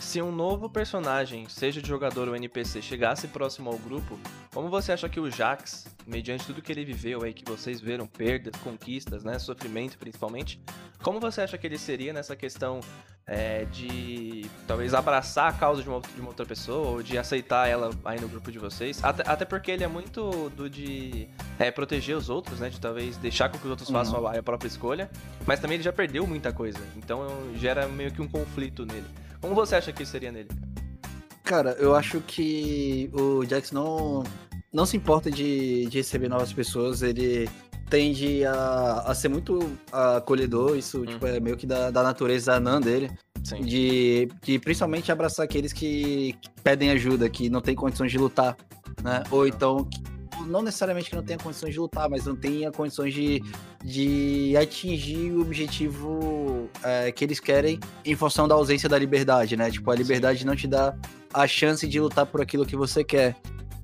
[0.00, 4.18] Se um novo personagem, seja de jogador ou NPC, chegasse próximo ao grupo,
[4.52, 8.06] como você acha que o Jax, mediante tudo que ele viveu aí, que vocês viram,
[8.06, 10.60] perdas, conquistas, né, sofrimento principalmente,
[11.02, 12.80] como você acha que ele seria nessa questão
[13.26, 17.16] é, de talvez abraçar a causa de uma, outra- de uma outra pessoa ou de
[17.16, 19.04] aceitar ela aí no grupo de vocês?
[19.04, 23.16] Até, até porque ele é muito do de é, proteger os outros, né, de talvez
[23.18, 23.94] deixar com que os outros Uhum.
[23.94, 25.08] façam a, a própria escolha,
[25.46, 29.06] mas também ele já perdeu muita coisa, então gera meio que um conflito nele.
[29.40, 30.48] Como você acha que seria nele?
[31.44, 34.22] Cara, eu acho que o Jax não,
[34.72, 37.48] não se importa de, de receber novas pessoas, ele
[37.88, 39.58] tende a, a ser muito
[39.90, 43.10] acolhedor, isso tipo, é meio que da, da natureza anã dele,
[43.42, 43.62] Sim.
[43.62, 48.56] de, de principalmente abraçar aqueles que, que pedem ajuda, que não têm condições de lutar,
[49.02, 49.24] né?
[49.30, 50.00] Ou então, que-
[50.46, 53.42] não necessariamente que não tenha condições de lutar, mas não tenha condições de,
[53.84, 59.70] de atingir o objetivo é, que eles querem em função da ausência da liberdade, né?
[59.70, 60.96] Tipo, a liberdade não te dá
[61.32, 63.36] a chance de lutar por aquilo que você quer.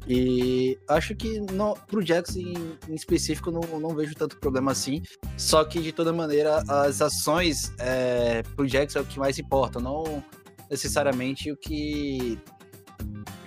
[0.08, 1.40] E acho que
[1.88, 2.54] pro Jax em,
[2.88, 5.02] em específico não, não vejo tanto problema assim.
[5.36, 9.80] Só que de toda maneira as ações é, pro Jax é o que mais importa,
[9.80, 10.22] não
[10.70, 12.38] necessariamente o que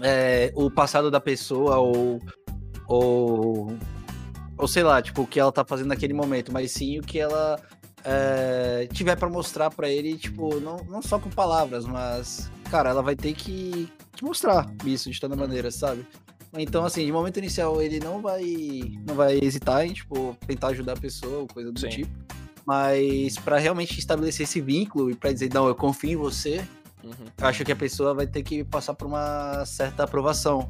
[0.02, 2.19] é, o passado da pessoa ou,
[2.89, 3.78] ou
[4.58, 7.17] ou sei lá, tipo o que ela tá fazendo naquele momento, mas sim o que
[7.19, 7.58] ela
[8.04, 13.02] é, tiver pra mostrar pra ele, tipo não, não só com palavras, mas cara, ela
[13.02, 16.06] vai ter que, que mostrar isso de toda maneira, sabe?
[16.58, 18.43] Então, assim, de momento inicial ele não vai
[19.08, 21.89] não vai hesitar em, tipo, tentar ajudar a pessoa ou coisa do Sim.
[21.89, 22.12] tipo.
[22.65, 26.63] Mas pra realmente estabelecer esse vínculo e pra dizer, não, eu confio em você,
[27.04, 27.13] Uhum.
[27.38, 30.69] eu acho que a pessoa vai ter que passar por uma certa aprovação,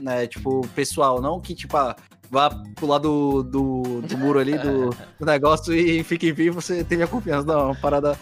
[0.00, 0.26] né?
[0.26, 1.94] Tipo, pessoal, não que, tipo, ah,
[2.30, 6.84] vá pular do, do, do muro ali do, do negócio e fique em vivo, você
[6.84, 7.46] tem minha confiança.
[7.46, 8.18] Não, é uma parada.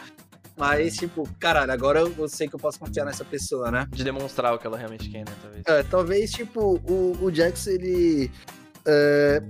[0.56, 3.86] Mas, tipo, caralho, agora eu sei que eu posso confiar nessa pessoa, né?
[3.90, 5.34] De demonstrar o que ela realmente quer, né?
[5.42, 5.62] Talvez.
[5.66, 8.30] É, talvez, tipo, o, o Jax, ele
[8.86, 9.42] é,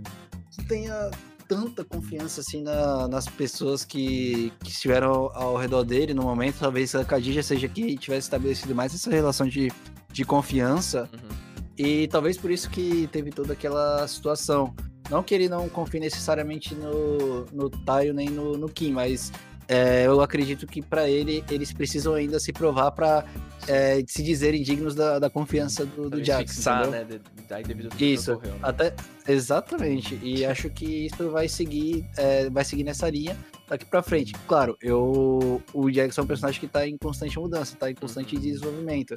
[0.67, 1.11] tenha
[1.47, 6.57] tanta confiança, assim, na- nas pessoas que, que estiveram ao, ao redor dele no momento.
[6.59, 9.71] Talvez a Khadija seja que tivesse estabelecido mais essa relação de,
[10.13, 11.09] de confiança.
[11.13, 11.46] Uhum.
[11.79, 14.75] E talvez por isso que teve toda aquela situação.
[15.11, 19.31] Não que ele não confie necessariamente no, no Taio nem no, no Kim, mas
[19.69, 23.25] é, eu acredito que pra ele, eles precisam ainda se provar pra
[23.69, 26.91] é, se dizerem dignos da, da confiança do, do fixar, entendeu?
[27.09, 27.21] né?
[27.49, 28.61] Daí devido tudo Isso, que ocorreu, né?
[28.63, 28.95] Até,
[29.29, 30.19] exatamente.
[30.23, 33.37] E acho que isso vai seguir, é, vai seguir nessa linha
[33.69, 34.33] daqui pra frente.
[34.47, 38.35] Claro, eu, o Jax é um personagem que tá em constante mudança, tá em constante
[38.37, 38.41] Uhum.
[38.43, 39.15] desenvolvimento.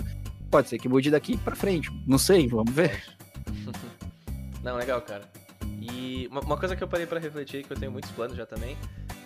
[0.49, 1.91] Pode ser que mude daqui pra frente.
[2.07, 3.03] Não sei, vamos ver.
[4.63, 5.23] Não, legal, cara.
[5.81, 8.77] E uma, coisa que eu parei pra refletir, que eu tenho muitos planos já também,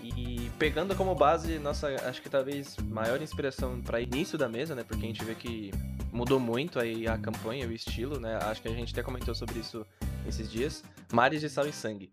[0.02, 4.84] e pegando como base nossa, acho que talvez maior inspiração pra início da mesa, né?
[4.84, 5.72] Porque a gente vê que
[6.12, 8.38] mudou muito aí a campanha, o estilo, né?
[8.44, 9.86] Acho que a gente até comentou sobre isso
[10.28, 10.84] esses dias.
[11.12, 12.12] Mares de Sal e Sangue.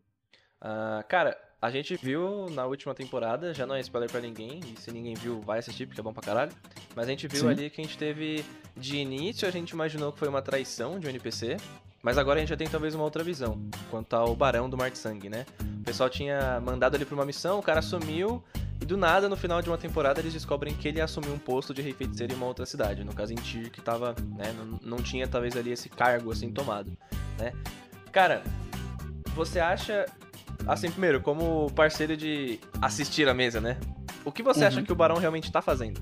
[0.60, 4.80] Ah, cara, a gente viu na última temporada, já não é spoiler pra ninguém, e
[4.80, 6.52] se ninguém viu, vai assistir, porque é bom pra caralho.
[6.96, 7.48] Mas a gente viu Sim.
[7.48, 8.44] ali que a gente teve,
[8.76, 11.58] de início, a gente imaginou que foi uma traição de um NPC,
[12.02, 14.90] mas agora a gente já tem talvez uma outra visão, quanto ao Barão do Mar
[14.90, 15.44] de Sangue, né?
[15.80, 18.42] O pessoal tinha mandado ele pra uma missão, o cara sumiu,
[18.80, 21.74] e do nada, no final de uma temporada, eles descobrem que ele assumiu um posto
[21.74, 24.96] de rei feiticeiro em uma outra cidade, no caso em Tyr, que tava, né, não,
[24.96, 26.90] não tinha talvez ali esse cargo assim tomado,
[27.38, 27.52] né?
[28.10, 28.42] Cara,
[29.34, 30.06] você acha,
[30.66, 33.76] assim, primeiro, como parceiro de assistir a mesa, né?
[34.24, 34.66] O que você Uhum.
[34.66, 36.00] acha que o Barão realmente tá fazendo?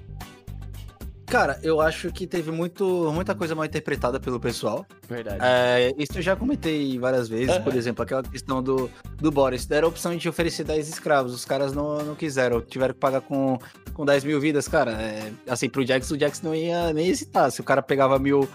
[1.27, 4.87] Cara, eu acho que teve muito, muita coisa mal interpretada pelo pessoal.
[5.07, 5.39] Verdade.
[5.43, 7.63] É, isso eu já comentei várias vezes, Aham.
[7.65, 9.67] por exemplo, aquela questão do, do Boris.
[9.67, 13.21] Deram a opção de oferecer 10 escravos, os caras não, não quiseram, tiveram que pagar
[13.21, 13.59] com,
[13.93, 14.93] com 10 mil vidas, cara.
[14.93, 17.51] É, assim, pro Jax, o Jax não ia nem hesitar.
[17.51, 18.49] Se o cara pegava mil,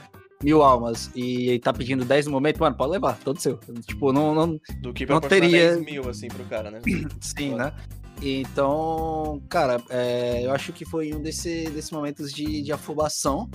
[0.44, 3.58] mil almas e tá pedindo 10 no momento, mano, pode levar, todo seu.
[3.88, 6.80] Tipo, não, não, Do que não proporcionar teria- 10 mil, assim, pro cara, né?
[7.22, 7.64] Sim, Foda.
[7.66, 7.74] né?
[8.22, 13.50] Então, cara, é, eu acho que foi um desse, desses momentos de, de afobação,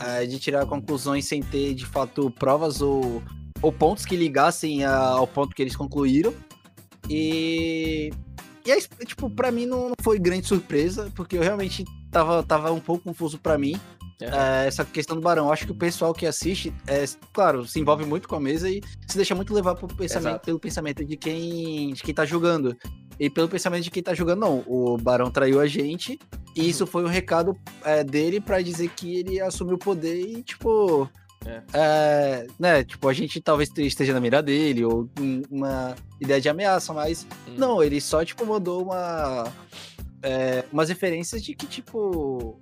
[0.00, 3.22] é, de tirar conclusões sem ter, de fato, provas ou,
[3.60, 6.32] ou pontos que ligassem a- ao ponto que eles concluíram.
[7.08, 8.10] E,
[8.64, 12.72] e aí, tipo, pra mim não não foi grande surpresa, porque eu realmente tava, tava
[12.72, 13.78] um pouco confuso pra mim
[14.20, 15.46] é, essa questão do Barão.
[15.46, 18.68] Eu acho que o pessoal que assiste, é, claro, se envolve muito com a mesa
[18.70, 22.76] e se deixa muito levar pensamento, pelo pensamento de quem, de quem tá jogando.
[23.18, 24.64] E pelo pensamento de quem tá jogando, não.
[24.66, 26.18] O Barão traiu a gente.
[26.56, 30.42] E isso foi um recado é, dele pra dizer que ele assumiu o poder e,
[30.42, 31.08] tipo.
[31.46, 31.62] É.
[31.74, 36.48] é, né, tipo, a gente talvez esteja na mira dele, ou um- uma ideia de
[36.48, 37.54] ameaça, mas Hum.
[37.58, 39.52] não, ele só, tipo, mandou uma.
[40.22, 42.58] é, umas referências de que, tipo.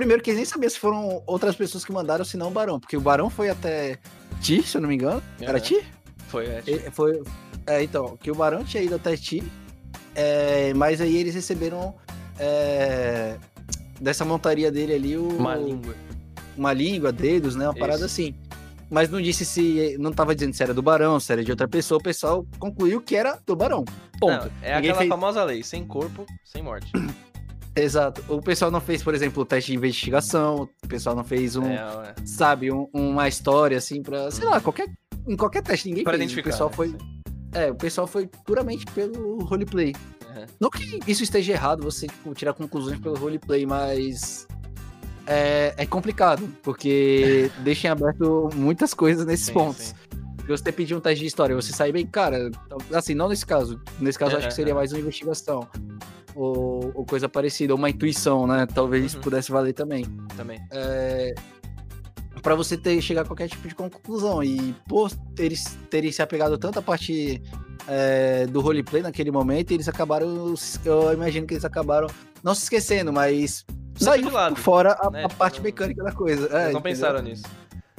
[0.00, 2.80] Primeiro que nem sabia se foram outras pessoas que mandaram, se não o Barão.
[2.80, 3.98] Porque o Barão foi até
[4.40, 5.22] Ti, se eu não me engano.
[5.38, 5.60] Era.
[5.60, 5.84] Ti?
[6.28, 6.62] Foi, é.
[6.66, 7.22] E- Foi.
[7.66, 9.42] É, então, que o Barão tinha ido até Ti.
[10.14, 11.94] é, mas aí eles receberam.
[12.38, 13.36] é,
[14.00, 15.94] dessa montaria dele ali o, Uma língua.
[16.56, 17.66] uma língua, dedos, né?
[17.66, 18.06] Uma parada Isso.
[18.06, 18.34] assim.
[18.90, 19.98] Mas não disse se.
[20.00, 21.98] Não tava dizendo se era do Barão, se era de outra pessoa.
[21.98, 23.84] O pessoal concluiu que era do Barão.
[24.18, 24.32] Ponto.
[24.32, 26.90] Não, é Ninguém aquela fez- famosa lei, sem corpo, sem morte.
[27.82, 28.22] Exato.
[28.28, 30.68] O pessoal não fez, por exemplo, o teste de investigação.
[30.84, 32.14] O pessoal não fez um, É, é.
[32.26, 34.30] sabe, um- uma história assim pra.
[34.30, 34.88] Sei lá, qualquer.
[35.26, 36.22] Em qualquer teste ninguém Pra fez.
[36.22, 36.48] identificar.
[36.48, 36.76] O pessoal né?
[36.76, 36.96] foi.
[37.52, 39.92] É, o pessoal foi puramente pelo roleplay.
[40.30, 40.46] Aham.
[40.60, 44.46] Não que isso esteja errado, você tipo, tirar conclusões pelo roleplay, mas.
[45.26, 49.82] É, é complicado, porque deixa em aberto muitas coisas nesses Sim, pontos.
[49.86, 49.94] sim.
[50.42, 52.50] Se você pedir um teste de história, você sai bem, cara,
[52.92, 53.80] assim, não nesse caso.
[54.00, 55.68] Nesse caso, acho que seria mais uma investigação.
[56.34, 58.66] Ou, ou coisa parecida, ou uma intuição, né?
[58.72, 59.20] Talvez Uhum.
[59.20, 60.04] pudesse valer também.
[60.36, 60.60] Também.
[60.70, 61.34] É,
[62.42, 64.42] para você ter, chegar a qualquer tipo de conclusão.
[64.42, 67.42] E por eles terem se apegado tanto à parte
[67.88, 70.54] é, do roleplay naquele momento, eles acabaram.
[70.84, 72.06] Eu imagino que eles acabaram
[72.42, 73.64] não se esquecendo, mas
[73.96, 75.24] saiu de lado, por fora a, né?
[75.24, 76.46] a parte não- mecânica da coisa.
[76.46, 76.80] É, não entendeu?
[76.82, 77.44] pensaram nisso.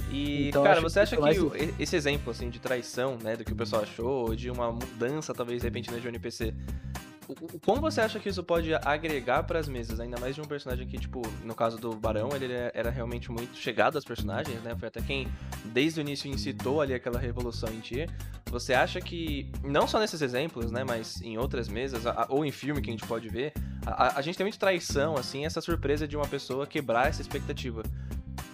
[0.10, 1.38] E, Então, cara, você acha que mais
[1.80, 5.34] esse exemplo, assim, de traição, né, do que o pessoal achou, ou de uma mudança,
[5.34, 6.54] talvez, repentina de um NPC,
[7.42, 10.00] o, como você acha que isso pode agregar pras mesas?
[10.00, 13.56] Ainda mais de um personagem que, tipo, no caso do Barão, ele era- realmente muito
[13.58, 14.76] chegado aos personagens, né?
[14.78, 15.28] Foi até quem,
[15.66, 18.10] desde o início, incitou ali aquela revolução em Tier.
[18.50, 22.52] Você acha que, não só nesses exemplos, né, mas em outras mesas, a- ou em
[22.52, 23.54] filme que a gente pode ver,
[23.86, 27.22] a, a- a gente tem muito traição, assim, essa surpresa de uma pessoa quebrar essa
[27.22, 27.82] expectativa.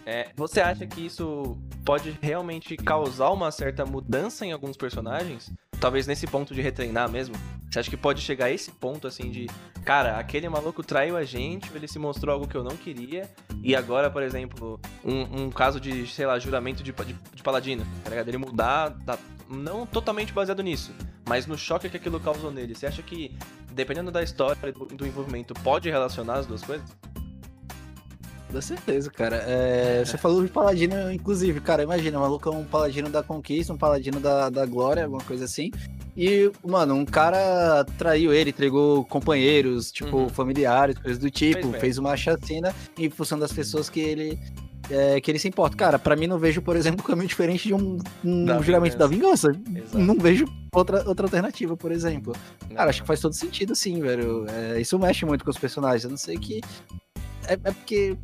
[0.06, 5.52] É, você acha que isso pode realmente causar uma certa mudança em alguns personagens?
[5.80, 7.36] Talvez nesse ponto de retreinar mesmo?
[7.70, 9.48] Você acha que pode chegar a esse ponto assim de,
[9.84, 13.30] cara, aquele maluco traiu a gente, ele se mostrou algo que eu não queria,
[13.62, 17.86] e agora, por exemplo, um, um caso de, sei lá, juramento de, de, de paladino,
[18.04, 18.28] tá ligado?
[18.28, 20.94] Ele mudar, tá, não totalmente baseado nisso,
[21.28, 22.74] mas no choque que aquilo causou nele.
[22.74, 23.38] Você acha que,
[23.74, 26.90] dependendo da história e do, do envolvimento, pode relacionar as duas coisas?
[28.52, 29.44] Com certeza, cara.
[29.46, 33.74] É, você falou de paladino, inclusive, cara, imagina, o maluco é um paladino da conquista,
[33.74, 35.70] um paladino da, da glória, alguma coisa assim.
[36.16, 40.30] E, mano, um cara traiu ele, entregou companheiros, tipo, Uhum.
[40.30, 42.02] familiares, coisas do tipo, Fez fez, merda.
[42.10, 44.40] uma chacina em função das pessoas que ele.
[44.90, 45.76] é, que ele se importa.
[45.76, 48.98] Cara, pra mim não vejo, por exemplo, um caminho diferente de um, um Da juramento
[48.98, 49.50] da vingança.
[49.76, 50.00] Exato.
[50.00, 52.34] Não vejo outra, outra alternativa, por exemplo.
[52.74, 54.46] Cara, acho que faz todo sentido, sim, velho.
[54.50, 56.06] É, isso mexe muito com os personagens.
[56.06, 56.62] Eu não sei que.
[57.48, 58.18] É, é porque.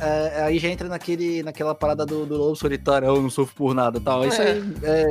[0.00, 3.74] é, aí já entra naquele, naquela parada do, do lobo solitário, eu não sofro por
[3.74, 4.26] nada tal.
[4.26, 4.52] Isso É.
[4.52, 4.62] aí.
[4.82, 5.06] é,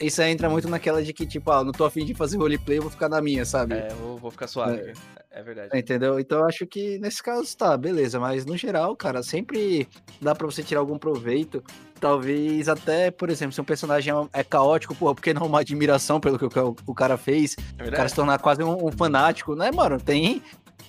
[0.00, 2.78] isso aí entra muito naquela de que, tipo, ah, não tô afim de fazer roleplay,
[2.78, 3.74] eu vou ficar na minha, sabe?
[3.74, 4.92] É, vou, vou ficar suave.
[5.30, 5.76] É, verdade.
[5.76, 6.18] Entendeu?
[6.20, 9.88] Então eu acho que nesse caso tá, beleza, mas no geral, cara, sempre
[10.20, 11.62] dá pra você tirar algum proveito.
[12.00, 16.20] Talvez até, por exemplo, se um personagem é- é caótico, porra, porque não uma admiração
[16.20, 19.54] pelo que o, o cara fez, É o cara se tornar quase um, um fanático,
[19.56, 19.98] né, mano?
[20.00, 20.42] Tem,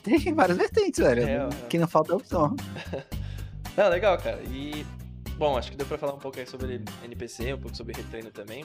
[0.06, 1.24] tem várias vertentes, velho.
[1.28, 1.50] É.
[1.70, 2.56] Que não falta opção.
[3.76, 4.42] Não, legal, cara.
[4.44, 4.86] E.
[5.38, 8.32] Bom, acho que deu pra falar um pouco aí sobre NPC, um pouco sobre retreino
[8.32, 8.64] também.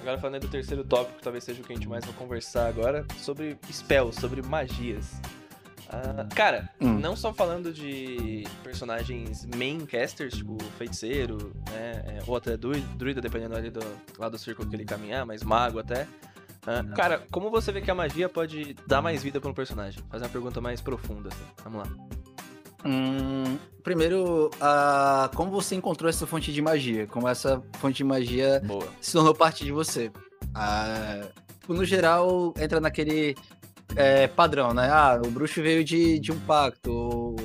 [0.00, 2.68] Agora falando aí do terceiro tópico, talvez seja o que a gente mais vai conversar
[2.68, 5.20] agora, sobre spells, sobre magias.
[5.88, 6.94] Ah, cara, Hum.
[6.98, 13.56] não só falando de personagens main casters, tipo feiticeiro, né, é, ou até druida, dependendo
[13.56, 13.80] ali do
[14.16, 16.06] lá do círculo que ele caminhar, mas mago até.
[16.94, 20.02] Cara, como você vê que a magia pode dar mais vida pra um personagem?
[20.08, 21.44] Fazer uma pergunta mais profunda, assim.
[21.64, 21.96] Vamos lá.
[22.84, 27.06] Hum, primeiro, a, como você encontrou essa fonte de magia?
[27.06, 28.86] Como essa fonte de magia Boa.
[29.00, 30.10] se tornou parte de você?
[30.54, 31.22] Ah,
[31.68, 33.36] no geral, entra naquele
[33.96, 34.88] é, padrão, né?
[34.90, 37.36] Ah, o bruxo veio de, de um pacto,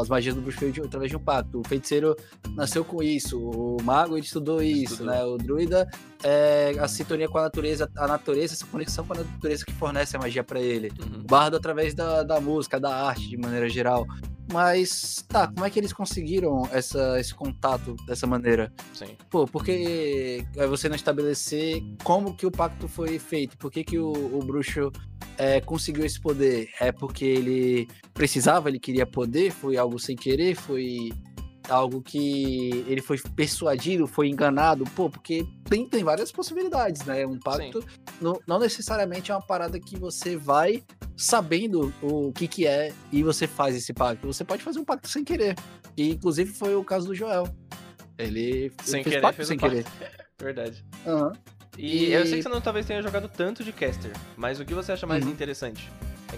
[0.00, 2.14] as magias do bruxo veio de, através de um pacto, o feiticeiro
[2.54, 5.12] nasceu com isso, o mago ele estudou isso, Estudou.
[5.12, 5.24] né?
[5.24, 5.88] O druida
[6.22, 10.16] é a sintonia com a natureza, a natureza, essa conexão com a natureza que fornece
[10.16, 10.90] a magia para ele.
[10.98, 11.20] Uhum.
[11.20, 14.06] O bardo através da, da música, da arte, de maneira geral.
[14.52, 18.72] Mas, tá, como é que eles conseguiram essa, esse contato dessa maneira?
[18.92, 19.16] Sim.
[19.30, 23.56] Pô, porque é você não estabelecer como que o pacto foi feito?
[23.56, 24.92] Por que, que o, o bruxo
[25.38, 26.70] é, conseguiu esse poder?
[26.80, 29.50] É porque ele precisava, ele queria poder?
[29.50, 30.54] Foi algo sem querer?
[30.54, 31.12] Foi
[31.68, 34.84] algo que ele foi persuadido, foi enganado?
[34.94, 37.26] Pô, porque tem, tem várias possibilidades, né?
[37.26, 37.84] Um pacto
[38.20, 40.82] não, não necessariamente é uma parada que você vai
[41.16, 44.26] sabendo o que que é e você faz esse pacto.
[44.26, 45.54] Você pode fazer um pacto sem querer.
[45.96, 47.48] E inclusive foi o caso do Joel.
[48.18, 49.76] Ele, Sem fez querer, pacto fez sem um pacto.
[49.76, 50.10] querer.
[50.38, 50.84] Verdade.
[51.06, 51.32] Aham.
[51.78, 54.64] E, E- eu sei que você não talvez tenha jogado tanto de caster, mas o
[54.64, 55.30] que você acha mais Uhum.
[55.30, 55.90] interessante?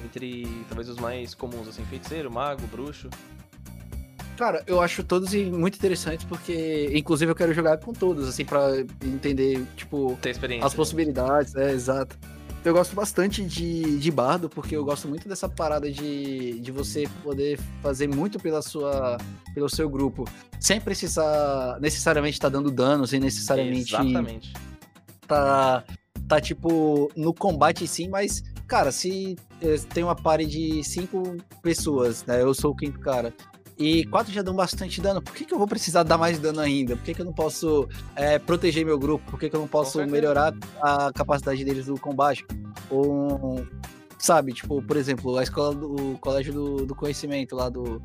[0.04, 3.08] Entre talvez os mais comuns, assim, feiticeiro, mago, bruxo.
[4.36, 8.70] Cara, eu acho todos muito interessantes porque, inclusive, eu quero jogar com todos, assim, pra
[9.02, 10.18] entender, tipo,
[10.62, 12.18] as possibilidades, é, exato.
[12.62, 17.08] Eu gosto bastante de, de bardo, porque eu gosto muito dessa parada de, de você
[17.22, 19.16] poder fazer muito pela sua,
[19.54, 20.28] pelo seu grupo,
[20.60, 24.52] sem precisar necessariamente estar dando dano, sem necessariamente Exatamente.
[25.26, 25.84] Tá,
[26.28, 32.24] tá tipo no combate sim, mas cara, se eh, tem uma party de cinco pessoas,
[32.24, 32.42] né?
[32.42, 33.32] Eu sou o quinto cara.
[33.78, 35.20] E quatro já dão bastante dano.
[35.20, 36.96] Por que, que eu vou precisar dar mais dano ainda?
[36.96, 39.30] Por que, que eu não posso eh, proteger meu grupo?
[39.30, 42.44] Por que, que eu não posso melhorar a capacidade deles do combate?
[42.90, 43.66] Ou,
[44.18, 48.02] sabe, tipo, por exemplo, a escola do o colégio do, do conhecimento lá do,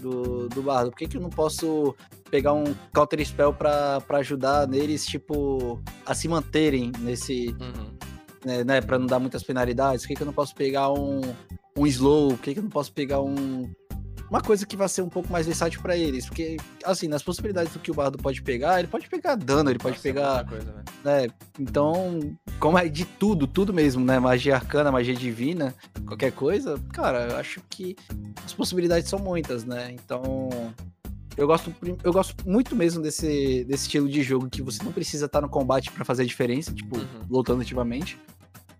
[0.00, 0.90] do, do bardo.
[0.90, 1.94] Por que, que eu não posso
[2.30, 7.92] pegar um counter spell pra, pra ajudar neles, tipo, a se manterem nesse, Uhum.
[8.44, 10.02] né, né, pra não dar muitas penalidades?
[10.02, 11.20] Por que, que eu não posso pegar um,
[11.76, 12.30] um slow?
[12.30, 13.70] Por que, que eu não posso pegar um.
[14.30, 17.72] Uma coisa que vai ser um pouco mais versátil pra eles, porque, assim, nas possibilidades
[17.72, 20.44] do que o bardo pode pegar, ele pode pegar dano, ele pode Nossa, é pegar
[20.46, 20.84] coisa, velho.
[21.04, 21.28] né?
[21.58, 22.20] Então,
[22.60, 24.18] como é de tudo, tudo mesmo, né?
[24.18, 25.74] Magia arcana, magia divina,
[26.06, 27.96] qualquer coisa, cara, eu acho que
[28.44, 29.92] as possibilidades são muitas, né?
[29.92, 30.48] Então,
[31.36, 35.24] eu gosto, eu gosto muito mesmo desse, desse estilo de jogo que você não precisa
[35.26, 37.06] estar no combate pra fazer a diferença, tipo, Uhum.
[37.30, 38.18] lutando ativamente.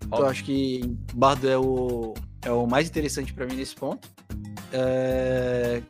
[0.04, 0.80] Então, eu acho que
[1.14, 2.14] Bardo é o,
[2.48, 4.08] é o mais interessante pra mim nesse ponto.
[4.72, 5.82] É,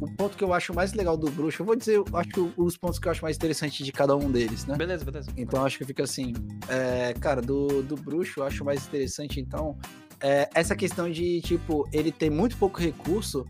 [0.00, 2.52] O ponto que eu acho mais legal do bruxo, eu vou dizer, eu acho que
[2.56, 4.76] os pontos que eu acho mais interessantes de cada um deles, né?
[4.76, 5.30] Beleza, beleza.
[5.36, 6.34] Então acho que fica assim.
[6.68, 9.76] é, cara, do, do bruxo eu acho mais interessante, então.
[10.20, 13.46] é, essa questão de, tipo, ele tem muito pouco recurso,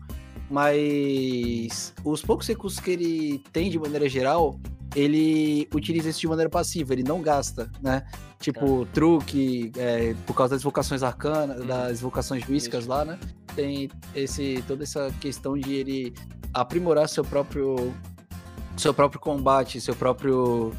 [0.49, 4.57] mas os poucos recursos que ele tem de maneira geral,
[4.95, 8.05] ele utiliza isso de maneira passiva, ele não gasta, né?
[8.39, 11.65] Tipo, truque, é, por causa das vocações arcanas, Uhum.
[11.67, 12.95] das vocações místicas Mística.
[12.95, 13.19] lá, né?
[13.55, 16.13] Tem esse, toda essa questão de ele
[16.53, 17.93] aprimorar seu próprio
[18.77, 20.71] seu próprio combate, seu próprio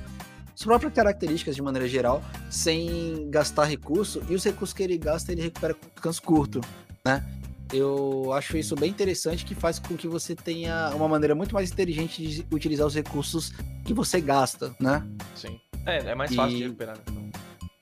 [0.54, 5.32] suas próprias características de maneira geral, sem gastar recurso, e os recursos que ele gasta
[5.32, 6.60] ele recupera com descanso curto,
[7.04, 7.24] né?
[7.72, 11.70] Eu acho isso bem interessante, que faz com que você tenha uma maneira muito mais
[11.70, 13.52] inteligente de utilizar os recursos
[13.84, 15.04] que você gasta, né?
[15.34, 15.60] Sim.
[15.84, 17.02] É, é mais fácil E- de recuperar, né?
[17.08, 17.28] Então,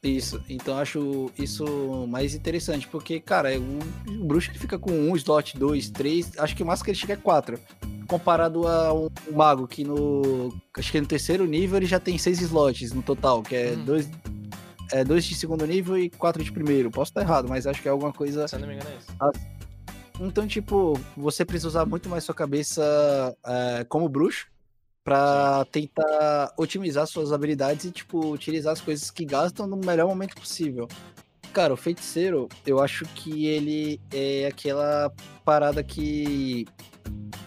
[0.02, 5.16] Isso, então acho isso mais interessante, porque, cara, o, o bruxo ele fica com um
[5.16, 7.58] slot, dois, três, acho que o máximo que ele chega é quatro.
[8.06, 10.54] Comparado a um, mago que no.
[10.76, 13.84] Acho que no terceiro nível ele já tem seis slots no total, que é Hum.
[13.84, 14.08] dois.
[14.92, 16.88] É dois de segundo nível e quatro de primeiro.
[16.88, 18.46] Posso estar errado, mas acho que é alguma coisa.
[18.46, 19.42] Se eu não me engano, é isso.
[20.20, 24.46] Então, tipo, você precisa usar muito mais sua cabeça é, como bruxo
[25.06, 30.34] pra tentar otimizar suas habilidades e, tipo, utilizar as coisas que gastam no melhor momento
[30.34, 30.88] possível.
[31.52, 35.12] Cara, o feiticeiro, eu acho que ele é aquela
[35.44, 36.66] parada que.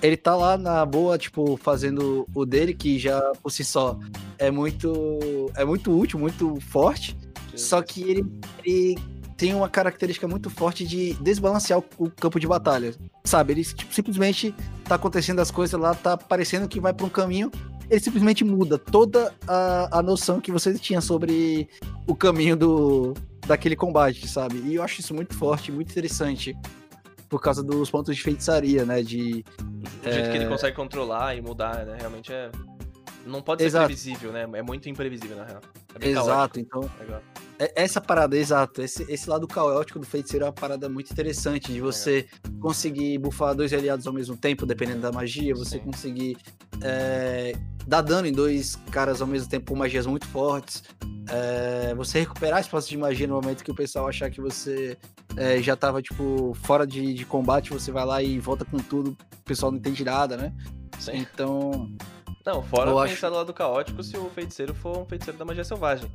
[0.01, 3.99] Ele tá lá na boa, tipo, fazendo o dele, que já por si só
[4.37, 5.19] é muito.
[5.53, 7.17] é muito útil, muito forte.
[7.55, 8.25] Só que ele,
[8.63, 8.95] ele
[9.39, 12.93] tem uma característica muito forte de desbalancear o, campo de batalha.
[13.23, 13.53] Sabe?
[13.53, 17.49] Ele tipo, simplesmente tá acontecendo as coisas lá, tá parecendo que vai pra um caminho.
[17.89, 21.69] Ele simplesmente muda toda a, a noção que você tinha sobre
[22.05, 23.13] o caminho do,
[23.47, 24.57] daquele combate, sabe?
[24.57, 26.55] E eu acho isso muito forte, muito interessante.
[27.29, 29.01] Por causa dos pontos de feitiçaria, né?
[29.01, 29.45] De.
[30.05, 30.49] O jeito que ele É.
[30.49, 31.95] consegue controlar e mudar, né?
[31.97, 32.51] Realmente é.
[33.25, 33.85] Não pode ser Exato.
[33.85, 34.47] previsível, né?
[34.53, 35.61] É muito imprevisível, na real.
[35.99, 36.81] É Exato, então.
[36.81, 37.03] caótico.
[37.03, 37.21] Legal.
[37.59, 38.81] É, essa parada, exato.
[38.81, 41.73] Esse, esse lado caótico do feiticeiro é uma parada muito interessante.
[41.73, 42.25] De você
[42.61, 45.53] conseguir bufar dois aliados ao mesmo tempo, dependendo da magia.
[45.55, 45.83] Você Sim.
[45.83, 46.37] conseguir
[46.81, 47.53] é,
[47.85, 50.83] dar dano em dois caras ao mesmo tempo com magias muito fortes.
[51.29, 54.97] É, você recuperar espaço de magia no momento que o pessoal achar que você
[55.35, 57.71] é, já tava, tipo, fora de, de combate.
[57.71, 59.11] Você vai lá e volta com tudo.
[59.11, 60.53] O pessoal não entende nada, né?
[60.97, 61.11] Sim.
[61.17, 61.91] Então.
[62.51, 63.29] Não, fora pensar acho...
[63.29, 66.09] do lado caótico se o feiticeiro for um feiticeiro da magia selvagem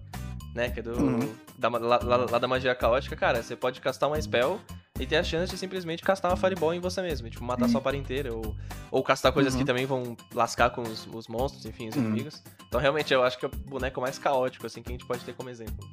[0.54, 0.70] né?
[0.70, 0.92] Que é do.
[0.92, 1.34] Uhum.
[1.58, 1.98] Da, lá,
[2.30, 4.60] lá, da magia caótica, cara, você pode castar uma spell
[4.98, 7.28] e ter a chance de simplesmente castar uma Fireball em você mesmo.
[7.28, 7.70] Tipo, matar uhum.
[7.70, 8.32] sua par inteira.
[8.32, 8.54] Ou,
[8.90, 9.60] ou castar coisas uhum.
[9.60, 12.02] que também vão lascar com os, os monstros, enfim, os uhum.
[12.02, 12.42] inimigos.
[12.68, 15.24] Então, realmente, eu acho que é o boneco mais caótico, assim, que a gente pode
[15.24, 15.88] ter como exemplo.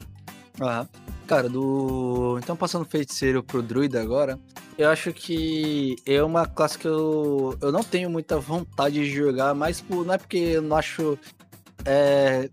[0.61, 0.87] Ah,
[1.27, 2.37] cara, do.
[2.39, 4.39] Então, passando feiticeiro pro druida agora,
[4.77, 9.53] eu acho que é uma classe que eu, eu não tenho muita vontade de jogar,
[9.53, 10.05] mas por...
[10.05, 11.17] não é porque eu não acho.
[11.85, 12.49] É,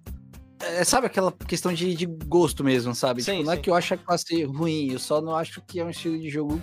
[0.60, 3.22] é, sabe aquela questão de, de gosto mesmo, sabe?
[3.22, 3.60] Sim, tipo, não é sim.
[3.60, 6.18] é que eu acho a classe ruim, eu só não acho que é um estilo
[6.18, 6.60] de jogo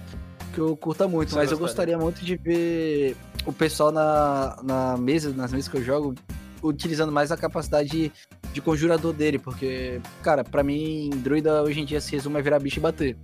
[0.54, 3.16] que eu curta muito, Você mas eu gostaria muito de ver
[3.46, 6.16] o pessoal na, na mesa, nas mesas que eu jogo,
[6.64, 8.12] utilizando mais a capacidade
[8.56, 12.60] de, conjurador dele, porque, cara, para mim, druida hoje em dia se resume a virar
[12.60, 13.18] bicho e bater.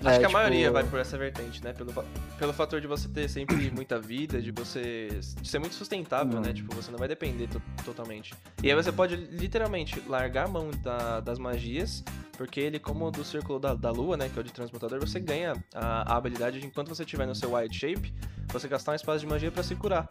[0.00, 0.32] Acho é, que a tipo...
[0.32, 1.72] maioria vai por essa vertente, né?
[1.74, 1.92] Pelo,
[2.38, 6.40] pelo fator de você ter sempre muita vida, de você de ser muito sustentável, uhum.
[6.40, 6.52] né?
[6.52, 7.48] Tipo, você não vai depender
[7.84, 8.34] totalmente.
[8.62, 13.22] E aí você pode literalmente largar a mão da, das magias, porque ele, como do
[13.22, 14.30] círculo da, da lua, né?
[14.32, 17.34] Que é o de transmutador, você ganha a, a habilidade de enquanto você estiver no
[17.34, 18.14] seu Wild Shape,
[18.48, 20.08] você gastar um espaço de magia para se curar.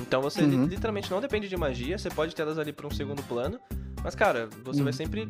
[0.00, 0.66] Então você uhum.
[0.66, 3.58] literalmente não depende de magia, você pode ter elas ali para um segundo plano,
[4.02, 4.84] mas cara, você uhum.
[4.84, 5.28] vai sempre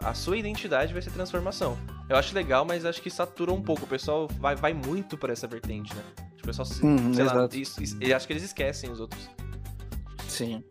[0.00, 1.76] a sua identidade vai ser transformação.
[2.08, 3.84] Eu acho legal, mas acho que satura um pouco.
[3.84, 6.02] O pessoal vai, vai muito para essa vertente, né?
[6.36, 7.38] Tipo, o pessoal, uhum, sei exato.
[7.38, 9.28] lá, isso, isso, eu acho que eles esquecem os outros.
[10.26, 10.64] Sim.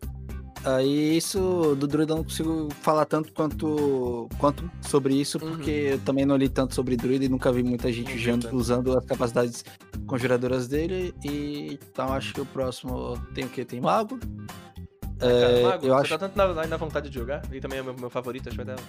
[0.64, 5.50] Aí isso do Druida eu não consigo falar tanto quanto, quanto sobre isso, uhum.
[5.50, 8.98] porque eu também não li tanto sobre Druida e nunca vi muita gente usando, usando
[8.98, 9.64] as capacidades
[10.06, 11.14] conjuradoras dele.
[11.24, 13.64] E então acho que o próximo tem o que?
[13.64, 14.18] Tem Mago.
[15.20, 16.10] Ah, é, Mago, eu acho...
[16.10, 18.64] tá tanto na, na, vontade de jogar, e também é meu, meu favorito, acho que
[18.64, 18.82] vai dar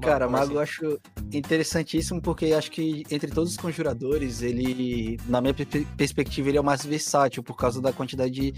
[0.00, 0.98] Cara, Mago eu acho
[1.32, 5.54] interessantíssimo porque acho que entre todos os conjuradores, ele, na minha
[5.96, 8.52] perspectiva, ele é o mais versátil por causa da quantidade de,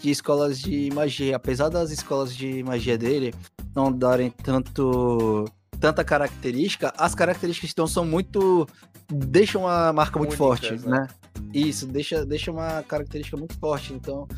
[0.00, 1.36] de escolas de magia.
[1.36, 3.32] Apesar das escolas de magia dele
[3.74, 5.44] não darem tanto
[5.78, 8.66] tanta característica, as características então são muito
[9.10, 11.00] deixam uma marca muito Únicas, forte, né?
[11.00, 11.08] né?
[11.52, 13.92] Isso, deixa, deixa uma característica muito forte.
[13.92, 14.28] Então,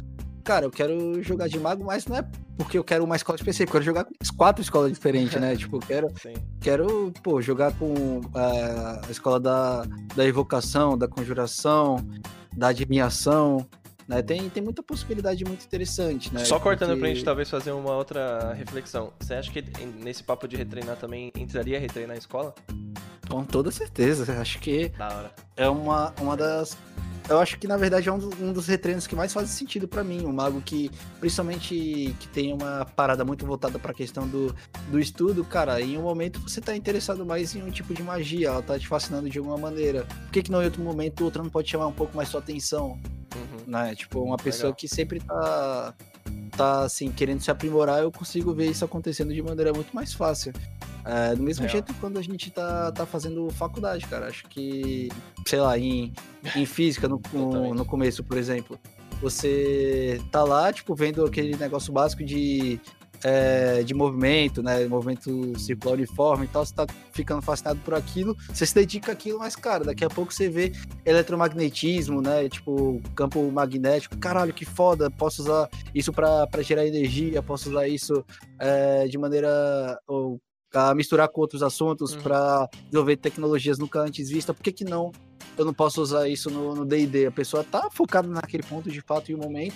[0.43, 2.25] cara, eu quero jogar de mago, mas não é
[2.57, 5.55] porque eu quero uma escola específica, eu quero jogar com quatro escolas diferentes, né?
[5.57, 6.09] tipo, eu quero,
[6.61, 9.85] quero pô, jogar com a, a escola da,
[10.15, 11.97] da evocação, da conjuração,
[12.55, 13.67] da adivinhação,
[14.07, 14.23] né?
[14.23, 16.45] Tem, tem muita possibilidade muito interessante, né?
[16.45, 17.01] Só cortando Porque...
[17.01, 19.13] pra gente talvez fazer uma outra reflexão.
[19.21, 19.65] Você acha que
[20.03, 22.55] nesse papo de retreinar também entraria retreinar a escola?
[23.29, 24.41] Com toda certeza.
[24.41, 24.93] Acho que
[25.57, 26.77] é uma, uma das
[27.29, 30.03] eu acho que na verdade é um, um dos retreinos que mais faz sentido para
[30.03, 30.25] mim.
[30.25, 34.55] Um mago que, principalmente, que tem uma parada muito voltada para a questão do,
[34.89, 38.49] do estudo, cara, em um momento você tá interessado mais em um tipo de magia,
[38.49, 40.05] ela tá te fascinando de alguma maneira.
[40.05, 42.41] Por que, que não em outro momento outra não pode chamar um pouco mais sua
[42.41, 42.99] atenção?
[43.35, 43.65] Uhum.
[43.67, 43.95] Né?
[43.95, 44.77] Tipo, uma pessoa Legal.
[44.77, 45.95] que sempre tá
[46.57, 50.53] tá assim, querendo se aprimorar, eu consigo ver isso acontecendo de maneira muito mais fácil.
[51.05, 51.73] É, do mesmo Real.
[51.73, 54.27] jeito quando a gente tá, tá fazendo faculdade, cara.
[54.27, 55.09] Acho que,
[55.47, 56.13] sei lá, em,
[56.55, 58.79] em física, no, no, no começo, por exemplo,
[59.21, 62.81] você tá lá, tipo, vendo aquele negócio básico de
[63.25, 64.87] é, de movimento, né?
[64.87, 69.39] Movimento circular uniforme e tal, você tá ficando fascinado por aquilo, você se dedica àquilo,
[69.39, 70.73] mas, cara, daqui a pouco você vê
[71.05, 72.49] eletromagnetismo, né?
[72.49, 78.25] Tipo, campo magnético, caralho, que foda, posso usar isso para gerar energia, posso usar isso
[78.59, 79.99] é, de maneira.
[80.07, 80.41] Ou,
[80.75, 82.23] a misturar com outros assuntos uhum.
[82.23, 85.13] para desenvolver tecnologias nunca antes vistas, por que, que não?
[85.57, 87.27] Eu não posso usar isso no DD.
[87.27, 89.75] A pessoa tá focada naquele ponto de fato em um momento,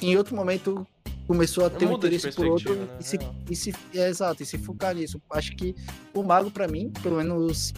[0.00, 0.86] em outro momento
[1.26, 2.88] começou a ter um interesse por outro né?
[2.98, 3.18] e, se,
[3.50, 5.20] e se é, exato, e se focar nisso.
[5.30, 5.74] Acho que
[6.14, 7.74] o mago para mim, pelo menos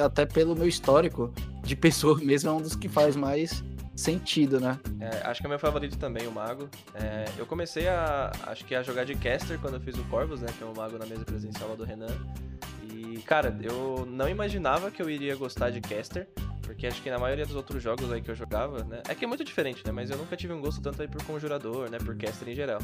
[0.00, 1.32] até pelo meu histórico
[1.64, 3.64] de pessoa mesmo, é um dos que faz mais
[3.94, 4.78] sentido, né?
[5.00, 6.68] É, acho que é meu favorito também, o mago.
[6.94, 10.40] É, eu comecei a, acho que a jogar de caster quando eu fiz o Corvus,
[10.40, 12.14] né, que é o mago na mesa presencial do Renan.
[12.90, 16.28] E cara, eu não imaginava que eu iria gostar de caster.
[16.62, 19.02] Porque acho que na maioria dos outros jogos aí que eu jogava, né?
[19.08, 19.92] É que é muito diferente, né?
[19.92, 21.98] Mas eu nunca tive um gosto tanto aí por conjurador, né?
[21.98, 22.78] Por caster em geral.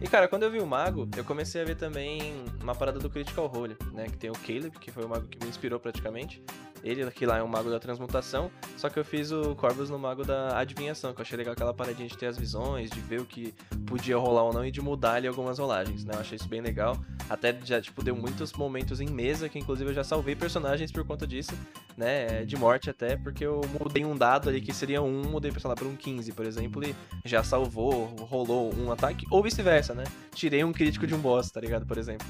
[0.00, 3.10] E cara, quando eu vi o mago, eu comecei a ver também uma parada do
[3.10, 4.06] Critical Role, né?
[4.06, 6.42] Que tem o Caleb, que foi o mago que me inspirou praticamente.
[6.84, 9.98] Ele que lá é um mago da transmutação, só que eu fiz o Corvus no
[9.98, 13.20] mago da adivinhação, que eu achei legal aquela paradinha de ter as visões, de ver
[13.20, 13.54] o que
[13.86, 16.14] podia rolar ou não e de mudar ali algumas rolagens, né?
[16.14, 16.96] Eu achei isso bem legal.
[17.28, 21.04] Até já, tipo, deu muitos momentos em mesa, que inclusive eu já salvei personagens por
[21.06, 21.52] conta disso,
[21.96, 22.44] né?
[22.44, 25.74] De morte até, porque eu mudei um dado ali que seria um, mudei, sei lá,
[25.74, 30.04] pra um 15, por exemplo, e já salvou, rolou um ataque, ou vice-versa, né?
[30.34, 31.86] Tirei um crítico de um boss, tá ligado?
[31.86, 32.26] Por exemplo.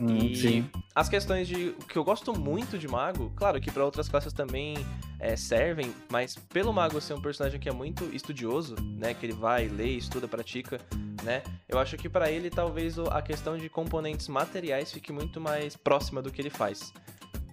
[0.00, 0.70] Hum, e sim.
[0.94, 1.68] as questões de.
[1.68, 4.76] O que eu gosto muito de Mago, claro que para outras classes também
[5.20, 9.14] é, servem, mas pelo Mago ser um personagem que é muito estudioso, né?
[9.14, 10.80] Que ele vai, lê, estuda, pratica,
[11.22, 11.42] né?
[11.68, 16.20] Eu acho que para ele talvez a questão de componentes materiais fique muito mais próxima
[16.20, 16.92] do que ele faz.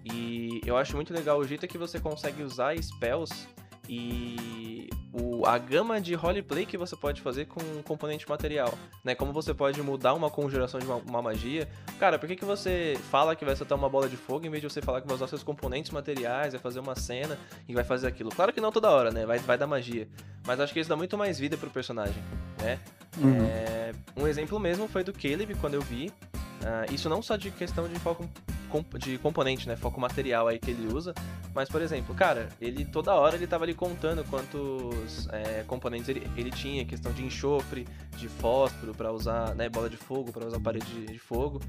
[0.04, 3.48] E eu acho muito legal o jeito que você consegue usar spells
[3.88, 8.72] e o, a gama de roleplay que você pode fazer com um componente material,
[9.04, 9.14] né?
[9.14, 11.68] Como você pode mudar uma conjuração de uma, uma magia.
[11.98, 14.62] Cara, por que, que você fala que vai soltar uma bola de fogo em vez
[14.62, 17.84] de você falar que vai usar seus componentes materiais, vai fazer uma cena e vai
[17.84, 18.30] fazer aquilo?
[18.30, 19.26] Claro que não toda hora, né?
[19.26, 20.08] Vai, vai dar magia.
[20.46, 22.22] Mas acho que isso dá muito mais vida pro personagem,
[22.60, 22.78] né?
[23.18, 23.44] Uhum.
[23.44, 26.12] É, um exemplo mesmo foi do Caleb, quando eu vi.
[26.64, 28.28] Ah, isso não só de questão de foco
[28.98, 29.76] de componente, né?
[29.76, 31.14] Foco material aí que ele usa.
[31.54, 36.26] Mas, por exemplo, cara, ele toda hora ele tava ali contando quantos é, componentes ele,
[36.36, 37.86] ele tinha, questão de enxofre,
[38.16, 41.60] de fósforo pra usar, né, bola de fogo, pra usar parede de, de fogo.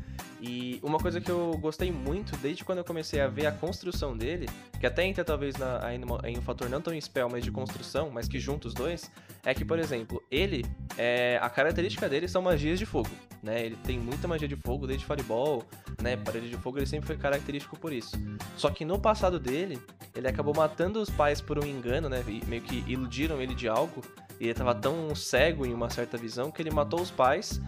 [0.41, 4.16] E uma coisa que eu gostei muito desde quando eu comecei a ver a construção
[4.16, 4.48] dele,
[4.84, 5.79] que até entra talvez na,
[6.25, 9.09] em um fator não tão spell, mas de construção, mas que junta os dois,
[9.45, 10.65] é que, por exemplo, ele,
[10.97, 13.07] é, a característica dele são magias de fogo,
[13.41, 13.65] né?
[13.65, 15.63] Ele tem muita magia de fogo, desde Fireball,
[16.01, 16.17] né?
[16.17, 18.11] Parede de fogo, ele sempre foi característico por isso.
[18.57, 19.79] Só que no passado dele,
[20.13, 22.21] ele acabou matando os pais por um engano, né?
[22.27, 24.01] E meio que iludiram ele de algo.
[24.38, 27.61] E ele tava tão cego em uma certa visão que ele matou os pais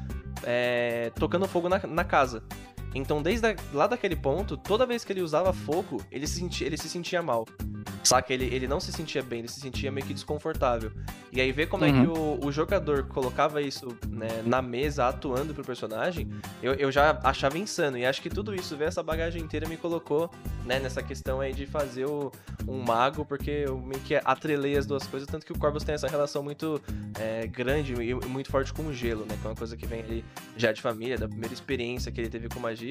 [0.43, 2.43] é, tocando fogo na, na casa.
[2.95, 6.65] Então, desde a- lá daquele ponto, toda vez que ele usava fogo, ele se sentia,
[6.65, 7.45] ele se sentia mal.
[8.03, 8.31] Saca?
[8.33, 10.91] Ele, ele não se sentia bem, ele se sentia meio que desconfortável.
[11.31, 15.55] E aí, ver como é que o, o jogador colocava isso né, na mesa, atuando
[15.55, 16.29] pro personagem,
[16.61, 17.97] eu, eu já achava insano.
[17.97, 20.29] E acho que tudo isso, ver essa bagagem inteira, me colocou
[20.65, 22.31] né, nessa questão aí de fazer o,
[22.67, 25.95] um mago, porque eu meio que atrelei as duas coisas, tanto que o Corvus tem
[25.95, 26.79] essa relação muito
[27.19, 29.35] é, grande e muito forte com o gelo, né?
[29.41, 30.23] Que é uma coisa que vem ali
[30.55, 32.84] já de família, da primeira experiência que ele teve com magia.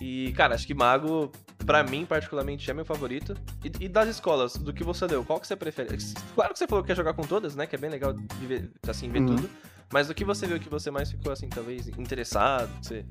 [0.00, 1.30] E, cara, acho que mago,
[1.66, 3.34] pra mim, particularmente, é meu favorito.
[3.64, 5.96] E, e das escolas, do que você deu, qual que você prefere?
[6.34, 7.66] Claro que você falou que quer jogar com todas, né?
[7.66, 9.36] Que é bem legal viver, assim, ver Uhum.
[9.36, 9.50] tudo.
[9.92, 13.04] Mas do que você viu que você mais ficou, assim, talvez, interessado, que você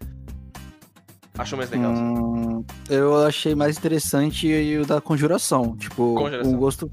[1.37, 1.93] achou mais legal?
[1.93, 5.75] Hum, eu achei mais interessante o da conjuração.
[5.77, 6.53] Tipo, Conjuração.
[6.53, 6.91] um gosto.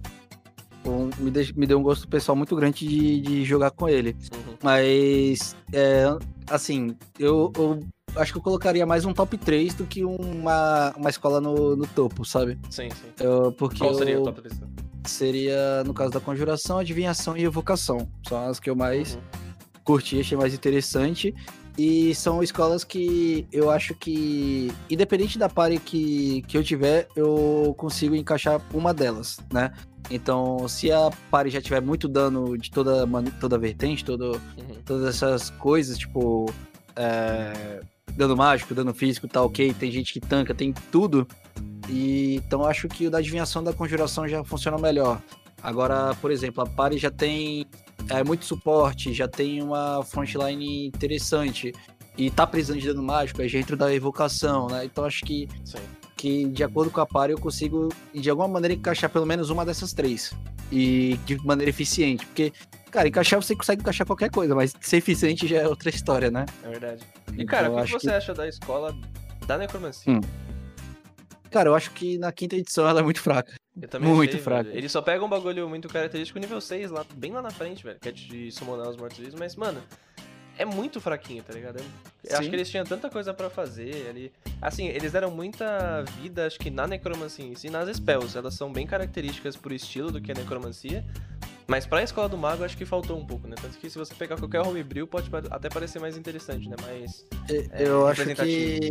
[0.84, 4.16] um- me, deix- me deu um gosto pessoal muito grande de, de jogar com ele.
[4.34, 4.56] Uhum.
[4.62, 6.04] Mas, é,
[6.48, 7.80] assim, eu, eu
[8.16, 11.86] acho que eu colocaria mais um top 3 do que uma, uma escola no, no
[11.86, 12.58] topo, sabe?
[12.70, 13.08] Sim, sim.
[13.20, 14.60] Eu, porque Qual seria eu- o top 3?
[15.06, 18.08] seria, no caso da conjuração, adivinhação e evocação.
[18.28, 19.20] São as que eu mais Uhum.
[19.84, 21.34] curti, achei mais interessante.
[21.78, 27.74] E são escolas que eu acho que, independente da pare que, que eu tiver, eu
[27.76, 29.72] consigo encaixar uma delas, né?
[30.10, 33.06] Então, se a pare já tiver muito dano de toda,
[33.38, 34.76] toda vertente, todo, Uhum.
[34.86, 36.46] todas essas coisas, tipo.
[36.96, 37.80] é,
[38.12, 39.74] dano mágico, dano físico, tá ok.
[39.74, 41.26] Tem gente que tanca, tem tudo.
[41.88, 45.20] E, então, acho que o da adivinhação da conjuração já funciona melhor.
[45.62, 47.66] Agora, por exemplo, a pare já tem
[48.08, 51.72] é, muito suporte, já tem uma frontline interessante.
[52.16, 54.86] E tá precisando de dano mágico, já entra da evocação, né?
[54.86, 55.78] Então acho que, Sim.
[56.16, 59.66] que de acordo com a pare eu consigo, de alguma maneira, encaixar pelo menos uma
[59.66, 60.32] dessas três.
[60.72, 62.24] E de maneira eficiente.
[62.24, 62.52] Porque,
[62.90, 66.46] cara, encaixar você consegue encaixar qualquer coisa, mas ser eficiente já é outra história, né?
[66.62, 67.02] É verdade.
[67.28, 68.96] E, Então, cara, eu o que, você acha da escola
[69.46, 70.12] da necromancia?
[70.12, 70.20] Hum.
[71.50, 73.54] Cara, eu acho que na quinta edição ela é muito fraca.
[73.80, 74.64] Eu também Muito achei, fraco.
[74.64, 74.78] velho.
[74.78, 77.98] Ele só pega um bagulho muito característico nível 6 lá, bem lá na frente, velho.
[78.00, 79.82] Que é de summonar os mortos vivos, mas, mano,
[80.58, 81.82] é muito fraquinho, tá ligado?
[82.24, 84.32] Eu acho que eles tinham tanta coisa pra fazer ali.
[84.60, 88.36] Assim, eles deram muita vida, acho que na necromancia em si, nas spells.
[88.36, 91.04] Elas são bem características pro estilo do que é necromancia.
[91.68, 93.56] Mas pra escola do mago, acho que faltou um pouco, né?
[93.60, 96.76] Tanto que se você pegar qualquer homebrew, pode até parecer mais interessante, né?
[96.80, 97.24] Mas.
[97.50, 98.90] É, eu acho que.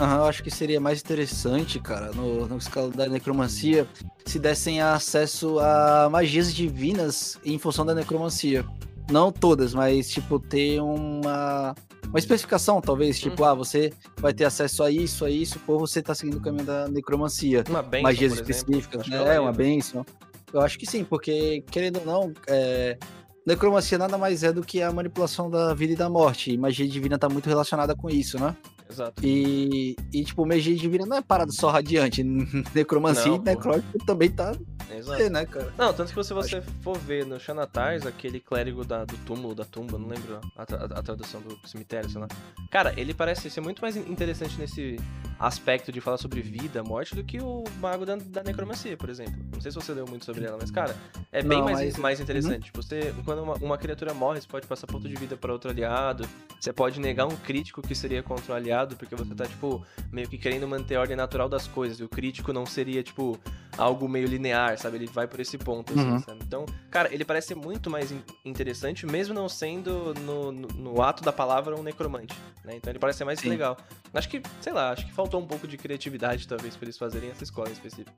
[0.00, 3.86] Aham, eu acho que seria mais interessante, cara, no, no escala da necromancia,
[4.24, 8.64] se dessem acesso a magias divinas em função da necromancia.
[9.10, 11.74] Não todas, mas, tipo, ter uma.
[12.08, 13.48] Uma especificação, talvez, tipo, Uhum.
[13.50, 16.64] ah, você vai ter acesso a isso, a isso, por você tá seguindo o caminho
[16.64, 17.62] da necromancia.
[17.68, 19.36] Uma benção, magias específicas, acho que né?
[19.36, 20.06] É, uma benção.
[20.52, 22.98] Eu acho que sim, porque, querendo ou não, é,
[23.46, 26.52] necromancia nada mais é do que a manipulação da vida e da morte.
[26.52, 28.56] E magia divina tá muito relacionada com isso, né?
[28.90, 29.24] Exato.
[29.24, 32.22] E, e tipo, magia divina não é parada só radiante.
[32.74, 34.52] Necromancia Não, e necrótico também tá
[34.90, 35.30] Exato.
[35.30, 35.72] né, cara?
[35.76, 39.64] Não, tanto que se você for ver no Xanatars, aquele clérigo da, do túmulo, da
[39.64, 42.28] tumba, não lembro a, a, a, tradução do cemitério, sei lá.
[42.70, 44.96] Cara, ele parece ser muito mais interessante nesse
[45.38, 49.34] aspecto de falar sobre vida, morte, do que o mago da, da necromancia, por exemplo.
[49.52, 50.96] Não sei se você leu muito sobre ela, mas, cara,
[51.30, 51.96] é bem não, mais, mas...
[51.96, 52.72] mais interessante.
[52.74, 52.82] Uhum.
[52.82, 56.28] Você, quando uma, uma, criatura morre, você pode passar ponto de vida para outro aliado,
[56.58, 60.28] você pode negar um crítico que seria contra um aliado, porque você tá, tipo, meio
[60.28, 63.38] que querendo manter a ordem natural das coisas, e o crítico não seria, tipo,
[63.76, 64.96] algo meio linear, sabe?
[64.96, 66.18] Ele vai por esse ponto, assim, uhum.
[66.18, 66.40] sabe?
[66.42, 68.12] Então, cara, ele parece ser muito mais
[68.44, 72.34] interessante, mesmo não sendo no, no, no ato da palavra um necromante,
[72.64, 72.74] né?
[72.76, 73.50] Então ele parece ser mais Sim.
[73.50, 73.76] legal.
[74.12, 77.30] Acho que, sei lá, acho que faltou um pouco de criatividade, talvez, pra eles fazerem
[77.30, 78.16] essa escola em específico.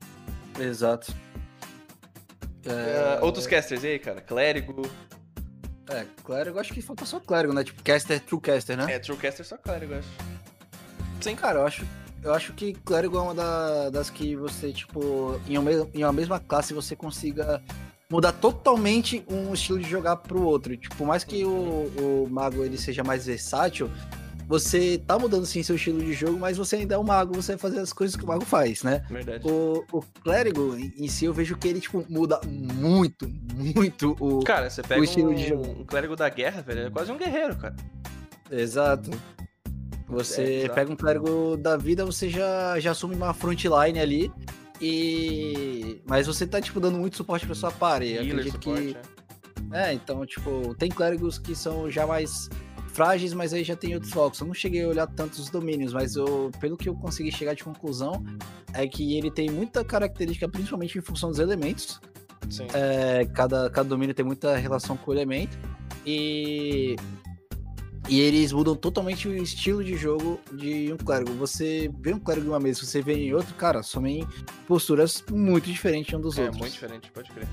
[0.59, 1.13] Exato.
[2.65, 3.19] É...
[3.21, 4.21] Uh, outros casters aí, cara?
[4.21, 4.83] Clérigo.
[5.89, 7.65] É, clérigo, acho que falta só clérigo, né?
[7.65, 8.93] Tipo, caster, true caster, né?
[8.93, 10.09] É, true caster só clérigo, acho.
[11.21, 11.35] Sim.
[11.35, 11.85] Cara, eu acho
[12.23, 16.13] eu acho que Clérigo é uma da, das que você, tipo, em uma, em uma
[16.13, 17.63] mesma classe você consiga
[18.11, 20.77] mudar totalmente um estilo de jogar pro outro.
[20.77, 23.91] Tipo, mais que o, o mago ele seja mais versátil,
[24.51, 27.53] você tá mudando sim seu estilo de jogo, mas você ainda é um mago, você
[27.53, 29.07] vai fazer as coisas que o mago faz, né?
[29.09, 29.47] Verdade.
[29.49, 34.69] O, o clérigo em si, eu vejo que ele, tipo, muda muito, muito o, cara,
[34.69, 35.71] você pega o estilo um, de jogo.
[35.71, 37.77] Um clérigo da guerra, velho, é quase um guerreiro, cara.
[38.51, 39.13] Exato.
[40.09, 44.33] Você é, pega um clérigo da vida, você já, já assume uma frontline ali.
[44.81, 46.03] E.
[46.09, 48.19] Mas você tá, tipo, dando muito suporte pra sua party.
[48.19, 48.97] Acredito suporte, que.
[49.73, 49.91] É.
[49.91, 52.49] é, então, tipo, tem clérigos que são já mais
[53.01, 54.41] frágeis, mas aí já tem outros focos.
[54.41, 57.65] Eu não cheguei a olhar tantos domínios, mas eu, pelo que eu consegui chegar de
[57.65, 58.23] conclusão,
[58.75, 61.99] é que ele tem muita característica, principalmente em função dos elementos.
[62.51, 62.67] Sim.
[62.75, 65.59] É, cada, cada domínio tem muita relação com o elemento.
[66.05, 66.95] E
[68.07, 71.33] e eles mudam totalmente o estilo de jogo de um clérigo.
[71.35, 74.27] Você vê um clérigo em uma mesa, você vê em outro, cara, somem
[74.67, 76.59] posturas muito diferentes um dos é, outros.
[76.59, 77.49] É, muito diferente, pode crer.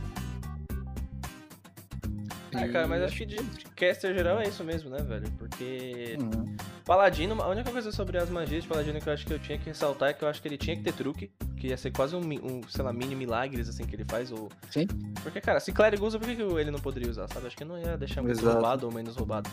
[2.63, 5.29] Ah, cara, mas acho que de, de caster geral é isso mesmo, né, velho?
[5.37, 6.17] Porque.
[6.19, 6.55] Uhum.
[6.85, 9.57] Paladino, a única coisa sobre as magias de Paladino que eu acho que eu tinha
[9.57, 11.91] que ressaltar é que eu acho que ele tinha que ter truque, que ia ser
[11.91, 14.31] quase um, um sei lá, mini milagres, assim, que ele faz.
[14.31, 14.49] Ou...
[14.71, 14.87] Sim.
[15.21, 17.47] Porque, cara, se clérigo usa, por que ele não poderia usar, sabe?
[17.47, 18.53] Acho que não ia deixar muito Exato.
[18.53, 19.49] roubado ou menos roubado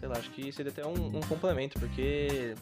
[0.00, 2.54] sei lá, acho que seria até um, um complemento, porque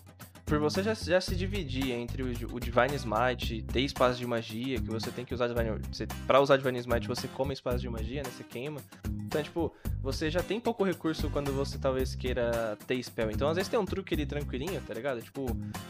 [0.49, 4.81] por você já, já se dividir entre o, o, Divine Smite, ter espaço de magia,
[4.81, 7.89] que você tem que usar Divine você, Pra usar Divine Smite, você come espaço de
[7.89, 8.31] magia, né?
[8.31, 8.81] Você queima.
[9.27, 9.73] Então, tipo,
[10.03, 13.31] você já tem pouco recurso quando você talvez queira ter spell.
[13.31, 15.21] Então, às vezes tem um truque ali tranquilinho, tá ligado?
[15.21, 15.47] Tipo,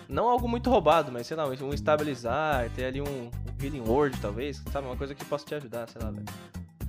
[0.08, 3.30] não algo muito roubado, mas sei lá, um estabilizar, ter ali um, um
[3.64, 4.88] Healing Word, talvez, sabe?
[4.88, 6.26] Uma coisa que possa te ajudar, sei lá, velho.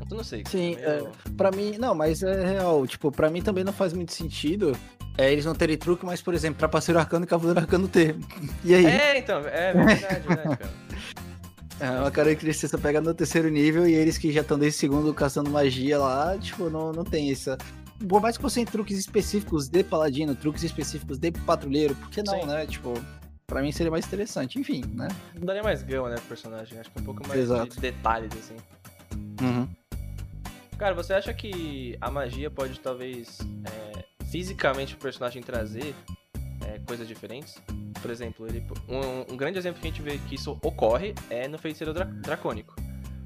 [0.10, 0.44] Eu não sei.
[0.48, 1.08] Sim, é, meio...
[1.08, 2.88] é, pra mim, não, mas é real.
[2.88, 4.76] Tipo, pra mim também não faz muito sentido
[5.20, 8.16] é, eles não terem truque, mas, por exemplo, Trapaceiro Arcano e Cavaleiro Arcano ter.
[8.64, 8.86] E aí?
[8.86, 10.72] É, então, é verdade, verdade, cara.
[11.78, 15.14] É uma característica você pega no terceiro nível e eles que já estão desde segundo
[15.14, 17.58] caçando magia lá, tipo, não, não tem essa.
[18.08, 22.40] Por mais que fossem truques específicos de paladino, truques específicos de patrulheiro, por que não,
[22.40, 22.48] Sim.
[22.48, 22.66] né?
[22.66, 22.94] Tipo,
[23.46, 25.10] pra mim seria mais interessante, enfim, né?
[25.36, 26.80] Não daria mais gama, né, pro personagem.
[26.80, 27.76] Acho que um pouco mais Exato.
[27.76, 28.56] de detalhes, assim.
[29.42, 29.68] Uhum.
[30.78, 35.96] Cara, você acha que a magia pode talvez é, fisicamente o personagem trazer
[36.66, 37.62] é, coisas diferentes?
[38.02, 41.48] Por exemplo, ele, um, um, grande exemplo que a gente vê que isso ocorre é
[41.48, 42.76] no feiticeiro dra dracônico.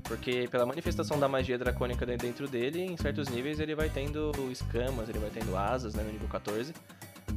[0.03, 5.07] Porque pela manifestação da magia dracônica dentro dele, em certos níveis ele vai tendo escamas,
[5.07, 6.73] ele vai tendo asas, né, no nível 14.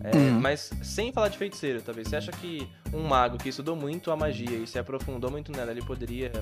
[0.03, 0.41] É, uhum.
[0.41, 2.09] Mas sem falar de feiticeiro, talvez.
[2.09, 5.71] Você acha que um mago que estudou muito a magia e se aprofundou muito nela,
[5.71, 6.33] ele poderia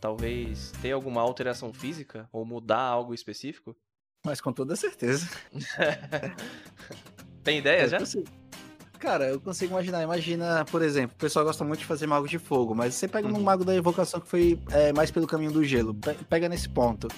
[0.00, 3.76] talvez ter alguma alteração física ou mudar algo específico?
[4.24, 5.28] Mas com toda certeza.
[7.42, 7.98] Tem ideia já?
[8.98, 10.02] Cara, eu consigo imaginar.
[10.02, 13.26] Imagina, por exemplo, o pessoal gosta muito de fazer magos de fogo, mas você pega
[13.26, 13.38] uhum.
[13.38, 15.96] um mago da evocação que foi é, mais pelo caminho do gelo.
[16.28, 17.08] Pega nesse ponto.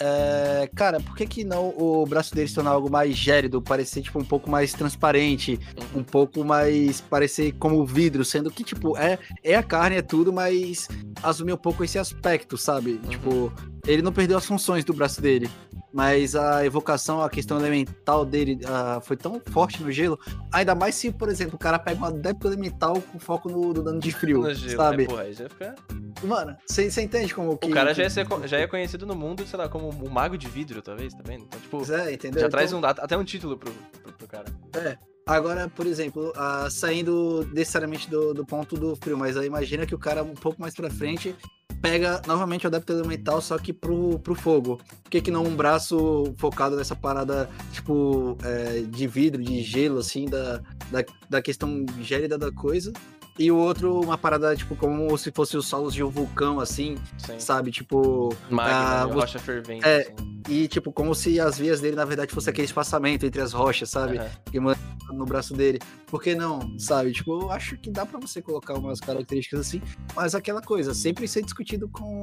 [0.00, 4.02] É, cara, por que, que não o braço dele se tornar algo mais gélido, parecer
[4.02, 5.58] tipo um pouco mais transparente,
[5.94, 10.32] um pouco mais parecer como vidro, sendo que tipo é é a carne é tudo,
[10.32, 10.88] mas
[11.22, 12.92] assumir um pouco esse aspecto, sabe?
[12.92, 13.10] Uhum.
[13.10, 13.52] Tipo,
[13.86, 15.50] ele não perdeu as funções do braço dele
[15.92, 20.18] mas a evocação, a questão elemental dele uh, foi tão forte no gelo.
[20.52, 23.82] Ainda mais se, por exemplo, o cara pega uma adepto elemental com foco no, no
[23.82, 25.02] dano de frio, no gelo, sabe?
[25.04, 25.08] Né?
[25.08, 25.74] Porra, aí já fica...
[26.22, 27.68] Mano, você entende como que...
[27.68, 30.36] O cara já, é ser, já é conhecido no mundo, sei lá, como o mago
[30.36, 31.16] de vidro, vendo?
[31.16, 31.44] Tá vendo?
[31.44, 32.40] Então, tipo, é, entendeu?
[32.40, 32.50] já então...
[32.50, 34.46] traz um, até um título pro, pro, pro cara.
[34.74, 34.96] É.
[35.26, 39.94] Agora, por exemplo, uh, saindo necessariamente do, do ponto do frio, mas aí imagina que
[39.94, 41.36] o cara um pouco mais pra frente
[41.82, 44.80] pega novamente o adepto elemental, só que pro, pro fogo.
[45.02, 49.98] Por que, que não um braço focado nessa parada, tipo, é, de vidro, de gelo,
[49.98, 52.90] assim, da, da, da questão gélida da coisa?
[53.38, 56.96] E o outro, uma parada, tipo, como se fosse os solos de um vulcão, assim,
[57.18, 57.38] Sim.
[57.38, 57.70] sabe?
[57.70, 58.34] Tipo.
[58.50, 59.12] Magma, ah, né?
[59.12, 59.86] você- rocha fervente.
[59.86, 60.42] É, assim.
[60.48, 63.90] E, tipo, como se as vias dele, na verdade, fosse aquele espaçamento entre as rochas,
[63.90, 64.18] sabe?
[64.18, 64.28] Aham.
[64.50, 64.78] Que manda
[65.12, 65.78] no braço dele.
[66.06, 67.12] Por que não, sabe?
[67.12, 69.80] Tipo, eu acho que dá pra você colocar umas características assim,
[70.16, 72.20] mas aquela coisa, sempre ser discutido com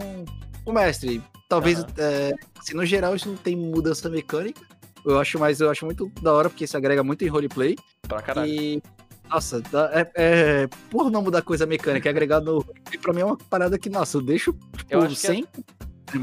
[0.66, 1.22] o mestre.
[1.47, 1.88] Talvez, Aham.
[1.97, 4.61] é, assim, no geral, isso não tem mudança mecânica.
[5.05, 7.76] Eu acho, mas eu acho muito da hora, porque isso agrega muito em roleplay.
[8.07, 8.51] Pra caralho.
[8.51, 8.82] E.
[9.30, 9.61] Nossa,
[9.93, 12.63] é, é, por não mudar coisa mecânica, é agregar no.
[13.01, 15.45] Pra mim é uma parada que, nossa, eu deixo tipo, Eu acho que é- sem.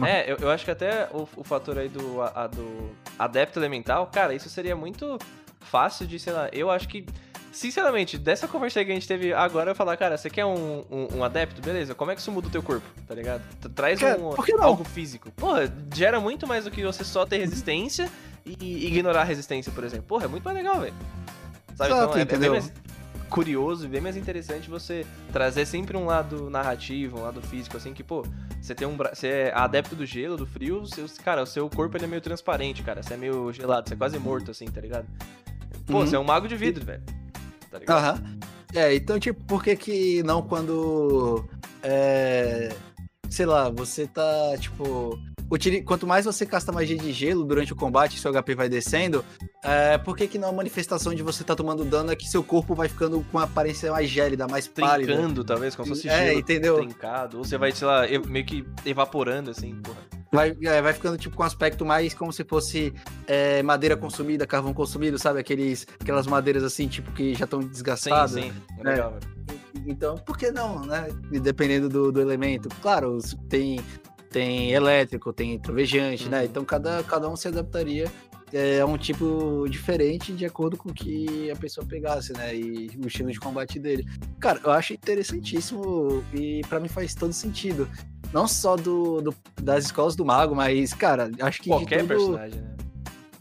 [0.07, 4.07] É, eu, eu acho que até o, o fator aí do, a- do adepto elemental,
[4.07, 5.18] cara, isso seria muito
[5.61, 7.05] fácil de, sei lá, eu acho que,
[7.53, 10.84] sinceramente, dessa conversa aí que a gente teve agora, eu falar, cara, você quer um,
[10.90, 11.61] um, um adepto?
[11.61, 13.42] Beleza, como é que isso muda o teu corpo, tá ligado?
[13.61, 15.30] Tra- Traz Cara, um, algo físico.
[15.32, 18.09] Porra, gera muito mais do que você só ter resistência
[18.46, 20.07] e ignorar a resistência, por exemplo.
[20.07, 20.94] Porra, é muito mais legal, velho.
[21.76, 21.90] Sabe?
[21.90, 22.53] Exato, então é, é entendeu?
[22.53, 22.72] mais
[23.33, 27.93] curioso e bem mais interessante você trazer sempre um lado narrativo, um lado físico, assim,
[27.93, 28.24] que, pô,
[28.61, 31.07] você tem um você é adepto do gelo, do frio, seu...
[31.24, 33.03] cara, o seu corpo ele é meio transparente, cara.
[33.03, 35.07] Você é meio gelado, você é quase morto, assim, tá ligado?
[35.87, 36.07] Pô, Uhum.
[36.07, 37.03] você é um mago de vidro, velho.
[37.70, 37.99] Tá ligado?
[37.99, 38.22] Aham.
[38.74, 41.45] É, então, tipo, por que que não quando.
[41.83, 42.68] É,
[43.28, 45.18] sei lá, você tá, tipo.
[45.84, 49.24] Quanto mais você casta magia de gelo durante o combate, seu HP vai descendo.
[49.62, 52.42] É, por que, que não a manifestação de você tá tomando dano é que seu
[52.42, 55.12] corpo vai ficando com uma aparência mais gélida, mais pálida?
[55.12, 56.76] Trincando, talvez, como se fosse É, gelo entendeu?
[56.76, 57.38] trincado.
[57.38, 59.98] Ou você vai, sei lá, meio que evaporando, assim, porra.
[60.34, 62.94] Vai, é, vai ficando tipo com um aspecto mais como se fosse
[63.26, 65.38] é, madeira consumida, carvão consumido, sabe?
[65.38, 68.30] Aqueles, aquelas madeiras assim, tipo, que já estão Sim, desgastadas.
[68.30, 68.50] sim.
[68.78, 68.90] É É.
[68.92, 69.53] legal, velho.
[69.86, 71.09] Então, por que não, né?
[71.42, 72.68] Dependendo do, do elemento.
[72.80, 73.18] Claro,
[73.50, 73.80] tem,
[74.33, 76.41] tem elétrico, tem trovejante, né?
[76.41, 76.45] Uhum.
[76.47, 78.11] Então cada, cada um se adaptaria
[78.53, 82.55] é, a um tipo diferente de acordo com o que a pessoa pegasse, né?
[82.55, 84.07] E o estilo de combate dele.
[84.41, 87.89] Cara, eu acho interessantíssimo e pra mim faz todo sentido.
[88.33, 92.61] Não só do, do- das escolas do mago, mas, cara, acho que Qualquer todo- personagem,
[92.61, 92.74] né?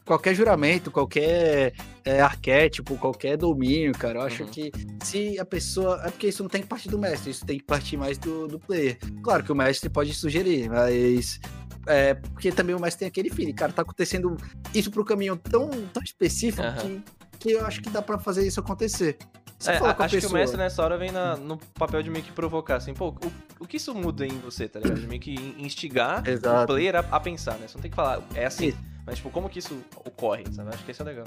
[0.05, 1.73] qualquer juramento, qualquer
[2.03, 4.19] é, arquétipo, qualquer domínio, cara.
[4.19, 4.49] Eu acho Uhum.
[4.49, 4.71] que
[5.03, 6.01] se a pessoa.
[6.05, 8.47] É porque isso não tem que partir do mestre, isso tem que partir mais do,
[8.47, 8.97] do player.
[9.23, 11.39] Claro que o mestre pode sugerir, mas.
[11.87, 14.37] É, porque também o mestre tem aquele feeling, cara, tá acontecendo
[14.73, 16.77] isso pro caminho tão, tão específico Aham.
[16.77, 17.03] que,
[17.39, 19.17] que eu acho que dá pra fazer isso acontecer.
[19.65, 22.31] É, acho que o pessoa- mestre nessa hora vem na- no papel de meio que
[22.31, 24.99] provocar, assim, pô, o, o que isso muda em você, tá ligado?
[24.99, 26.67] De meio que instigar o Exato.
[26.67, 27.67] player a, a pensar, né?
[27.67, 28.77] Você não tem que falar, é assim, Isso.
[29.05, 30.69] mas tipo, como que isso ocorre, sabe?
[30.69, 31.25] Acho que isso é legal.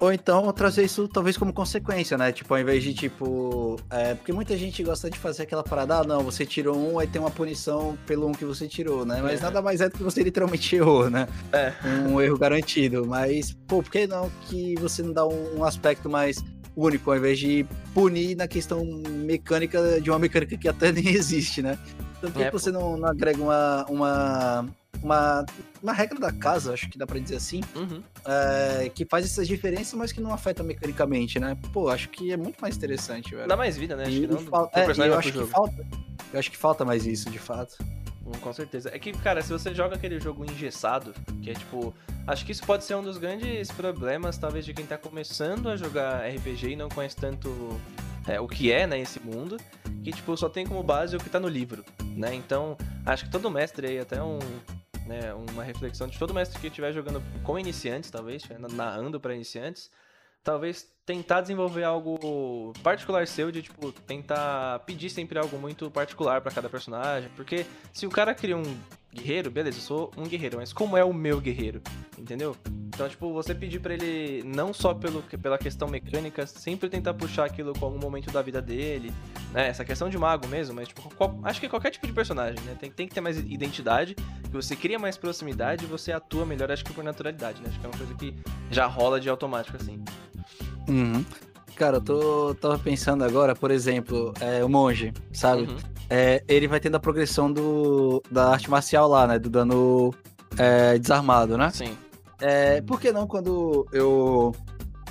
[0.00, 2.30] Ou então trazer isso talvez como consequência, né?
[2.30, 3.76] Tipo, ao invés de tipo.
[3.90, 7.06] É, porque muita gente gosta de fazer aquela parada, ah, não, você tirou um, aí
[7.08, 9.20] tem uma punição pelo um que você tirou, né?
[9.22, 9.42] Mas É.
[9.42, 11.26] nada mais é do que você literalmente errou, né?
[11.52, 11.72] É.
[12.08, 13.04] Um erro garantido.
[13.06, 16.42] Mas, pô, por que não que você não dá um, um aspecto mais
[16.80, 21.62] único, ao invés de punir na questão mecânica de uma mecânica que até nem existe,
[21.62, 21.78] né?
[22.18, 24.66] Então por que É, que você não, não agrega uma, uma,
[25.02, 25.46] uma,
[25.82, 28.02] uma regra da casa, acho que dá pra dizer assim, Uhum.
[28.26, 31.56] é, que faz essas diferenças, mas que não afeta mecanicamente, né?
[31.72, 33.46] Pô, acho que é muito mais interessante, velho.
[33.48, 34.04] Dá mais vida, né?
[34.04, 35.86] Acho E que não fal- é, eu acho que falta.
[36.32, 37.78] Eu acho que falta mais isso, de fato.
[38.40, 38.90] Com certeza.
[38.92, 41.94] É que, cara, se você joga aquele jogo engessado, que é tipo.
[42.26, 45.76] Acho que isso pode ser um dos grandes problemas, talvez, de quem tá começando a
[45.76, 47.80] jogar RPG e não conhece tanto
[48.26, 49.56] é, o que é, né, esse mundo.
[50.04, 51.84] Que, tipo, só tem como base o que tá no livro,
[52.16, 52.34] né?
[52.34, 52.76] Então,
[53.06, 54.38] acho que todo mestre aí, até um.
[55.06, 58.42] Né, uma reflexão de todo mestre que estiver jogando com iniciantes, talvez,
[58.74, 59.90] narrando pra iniciantes,
[60.44, 66.52] talvez tentar desenvolver algo particular seu, de tipo, tentar pedir sempre algo muito particular pra
[66.52, 68.76] cada personagem, porque se o cara cria um
[69.10, 71.80] guerreiro, beleza, eu sou um guerreiro, mas como é o meu guerreiro,
[72.18, 72.54] entendeu?
[72.88, 77.46] Então, tipo, você pedir pra ele, não só pelo, pela questão mecânica, sempre tentar puxar
[77.46, 79.10] aquilo com algum momento da vida dele,
[79.50, 79.66] né?
[79.68, 82.76] Essa questão de mago mesmo, mas, tipo, qual- acho que qualquer tipo de personagem, né?
[82.78, 86.70] Tem, tem que ter mais identidade, que você cria mais proximidade e você atua melhor,
[86.70, 87.68] acho que por naturalidade, né?
[87.70, 88.34] Acho que é uma coisa que
[88.70, 90.04] já rola de automático, assim.
[90.88, 91.24] Uhum.
[91.76, 95.62] Cara, eu tô, tava pensando agora, por exemplo, é, o monge, sabe?
[95.62, 95.76] Uhum.
[96.10, 99.38] É, ele vai tendo a progressão do, da arte marcial lá, né?
[99.38, 100.12] Do dano
[100.56, 101.70] é, desarmado, né?
[101.70, 101.96] Sim.
[102.40, 104.54] É, por que não quando eu,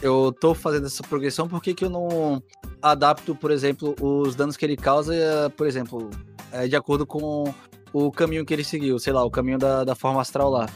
[0.01, 2.41] eu tô fazendo essa progressão, por que, que eu não
[2.81, 5.13] adapto, por exemplo, os danos que ele causa,
[5.55, 6.09] por exemplo,
[6.51, 7.53] é, de acordo com
[7.93, 10.67] o caminho que ele seguiu, sei lá, o caminho da, da forma astral lá.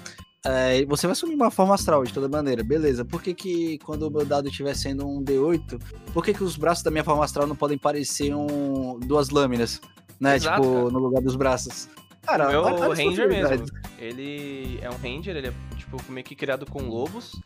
[0.43, 3.05] É, você vai assumir uma forma astral de toda maneira, beleza.
[3.05, 5.79] Por que, que quando o meu dado estiver sendo um D8,
[6.13, 9.79] por que, que os braços da minha forma astral não podem parecer um, duas lâminas,
[10.19, 10.35] né?
[10.35, 10.89] Exato, tipo, cara.
[10.89, 11.87] no lugar dos braços.
[12.23, 13.65] Cara, o meu Ranger mesmo.
[13.99, 17.39] Ele é um Ranger, ele é tipo meio que criado com lobos,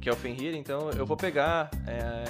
[0.00, 2.24] que é o Fenrir, então eu vou pegar é,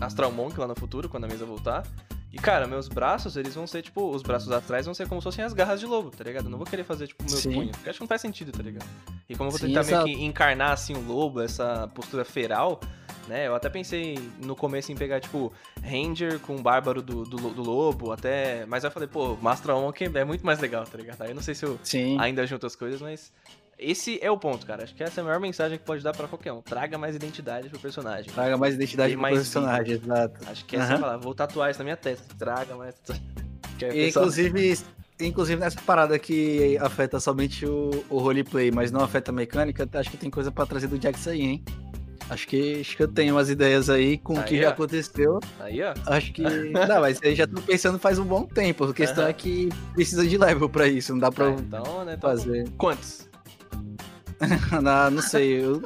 [0.00, 1.84] Astral Monk lá no futuro, quando a mesa voltar.
[2.32, 5.24] E, cara, meus braços, eles vão ser, tipo, os braços atrás vão ser como se
[5.24, 6.44] fossem as garras de lobo, tá ligado?
[6.44, 7.52] Eu não vou querer fazer, tipo, o meu Sim.
[7.52, 7.72] punho.
[7.72, 8.86] Porque acho que não faz sentido, tá ligado?
[9.28, 10.04] E como eu vou Sim, tentar exato.
[10.04, 12.80] meio que encarnar, assim, o lobo, essa postura feral,
[13.26, 13.48] né?
[13.48, 15.52] Eu até pensei no começo em pegar, tipo,
[15.82, 18.64] Ranger com Bárbaro do, do, do lobo, até...
[18.66, 21.22] Mas aí eu falei, pô, Mastra Onk é muito mais legal, tá ligado?
[21.22, 22.16] Aí eu não sei se eu Sim.
[22.20, 23.32] ainda junto as coisas, mas...
[23.80, 24.84] Esse é o ponto, cara.
[24.84, 26.60] Acho que essa é a maior mensagem que pode dar pra qualquer um.
[26.60, 28.30] Traga mais identidade pro personagem.
[28.30, 30.40] Traga mais identidade pro mais personagem, exato.
[30.46, 31.16] Acho que essa é a.
[31.16, 32.34] Vou tatuar isso na minha testa.
[32.38, 32.94] Traga mais.
[33.82, 34.78] Aí E, inclusive,
[35.18, 40.10] inclusive nessa parada que afeta somente o, o roleplay, mas não afeta a mecânica, acho
[40.10, 41.64] que tem coisa pra trazer do Jax aí, hein?
[42.28, 44.70] Acho que, acho que eu tenho umas ideias aí com o que Aí, já ó.
[44.72, 45.40] aconteceu.
[45.58, 45.92] Aí, ó.
[46.06, 46.42] Acho que.
[46.88, 48.84] não, mas aí já tô pensando faz um bom tempo.
[48.84, 49.30] A questão Aham.
[49.30, 52.14] é que precisa de level pra isso, não dá pra eu então, né?
[52.16, 52.68] Então, fazer.
[52.78, 53.29] Quantos?
[54.82, 55.64] Não, não sei.
[55.64, 55.82] Eu,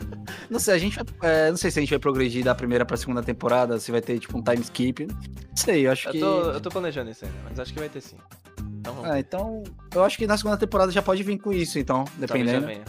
[0.49, 1.31] não sei, a gente vai.
[1.31, 4.01] é, não sei se a gente vai progredir da primeira pra segunda temporada, se vai
[4.01, 5.07] ter tipo um time skip.
[5.07, 6.21] Não sei, eu acho Eu que.
[6.21, 8.17] tô, eu tô planejando isso ainda, mas acho que vai ter sim.
[8.81, 9.11] Então vamos.
[9.11, 9.63] Ah, então.
[9.95, 12.67] Eu acho que na segunda temporada já pode vir com isso, então, Talvez já dependendo.
[12.67, 12.85] venha.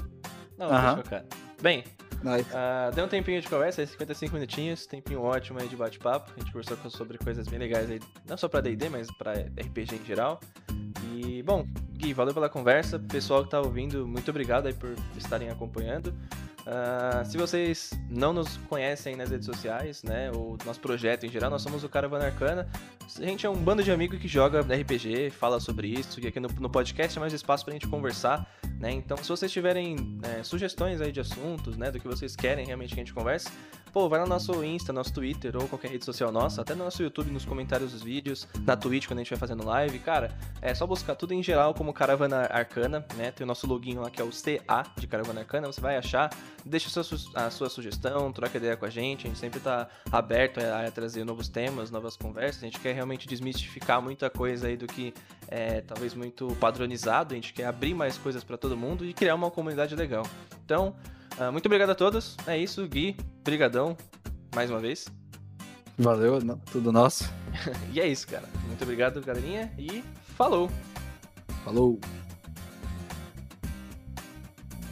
[0.57, 0.65] Não,
[0.97, 1.25] eu cara.
[1.61, 1.83] Bem,
[2.23, 6.31] Mas- ah, deu um tempinho de conversa, aí 55 minutinhos, tempinho ótimo aí de bate-papo.
[6.35, 9.33] A gente conversou co- sobre coisas bem legais aí, não só pra D&D, mas pra
[9.33, 10.39] RPG em geral.
[11.13, 12.97] E, bom, Gui, valeu pela conversa.
[12.99, 16.13] Pessoal que tá ouvindo, muito obrigado aí por estarem acompanhando.
[16.65, 21.49] Ah, se vocês não nos conhecem nas redes sociais, né, ou nosso projeto em geral,
[21.51, 22.67] nós somos o Caravana Arcana.
[23.19, 26.39] A gente é um bando de amigos que joga RPG, fala sobre isso, e aqui
[26.39, 28.49] no, no podcast é mais espaço pra gente conversar,
[28.79, 28.91] né?
[28.91, 32.95] Então, se vocês tiverem é, sugestões aí de assuntos, né, do que vocês querem realmente
[32.95, 33.47] que a gente converse,
[33.95, 37.01] pô, vai no nosso Insta, nosso Twitter ou qualquer rede social nossa, até no nosso
[37.01, 40.75] YouTube, nos comentários dos vídeos, na Twitch quando a gente vai fazendo live, cara, é
[40.75, 43.31] só buscar tudo em geral como Caravana Arcana, né?
[43.31, 46.29] Tem o nosso login lá que é o CA de Caravana Arcana, você vai achar,
[46.65, 49.59] deixa a sua, su- a sua sugestão, troca ideia com a gente, a gente sempre
[49.59, 54.29] tá aberto a, a trazer novos temas, novas conversas, a gente quer realmente desmistificar muita
[54.29, 55.13] coisa aí do que
[55.47, 59.35] é talvez muito padronizado, a gente quer abrir mais coisas pra todo mundo e criar
[59.35, 60.25] uma comunidade legal.
[60.65, 60.95] Então,
[61.37, 63.95] ah, muito obrigado a todos, é isso, Gui, brigadão,
[64.55, 65.05] mais uma vez.
[65.97, 67.31] Valeu, não, tudo nosso.
[67.93, 68.43] E é isso, cara.
[68.67, 70.03] Muito obrigado, galerinha, e
[70.35, 70.69] falou!
[71.63, 71.99] Falou.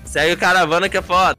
[0.06, 1.36] Segue o caravana que é foda!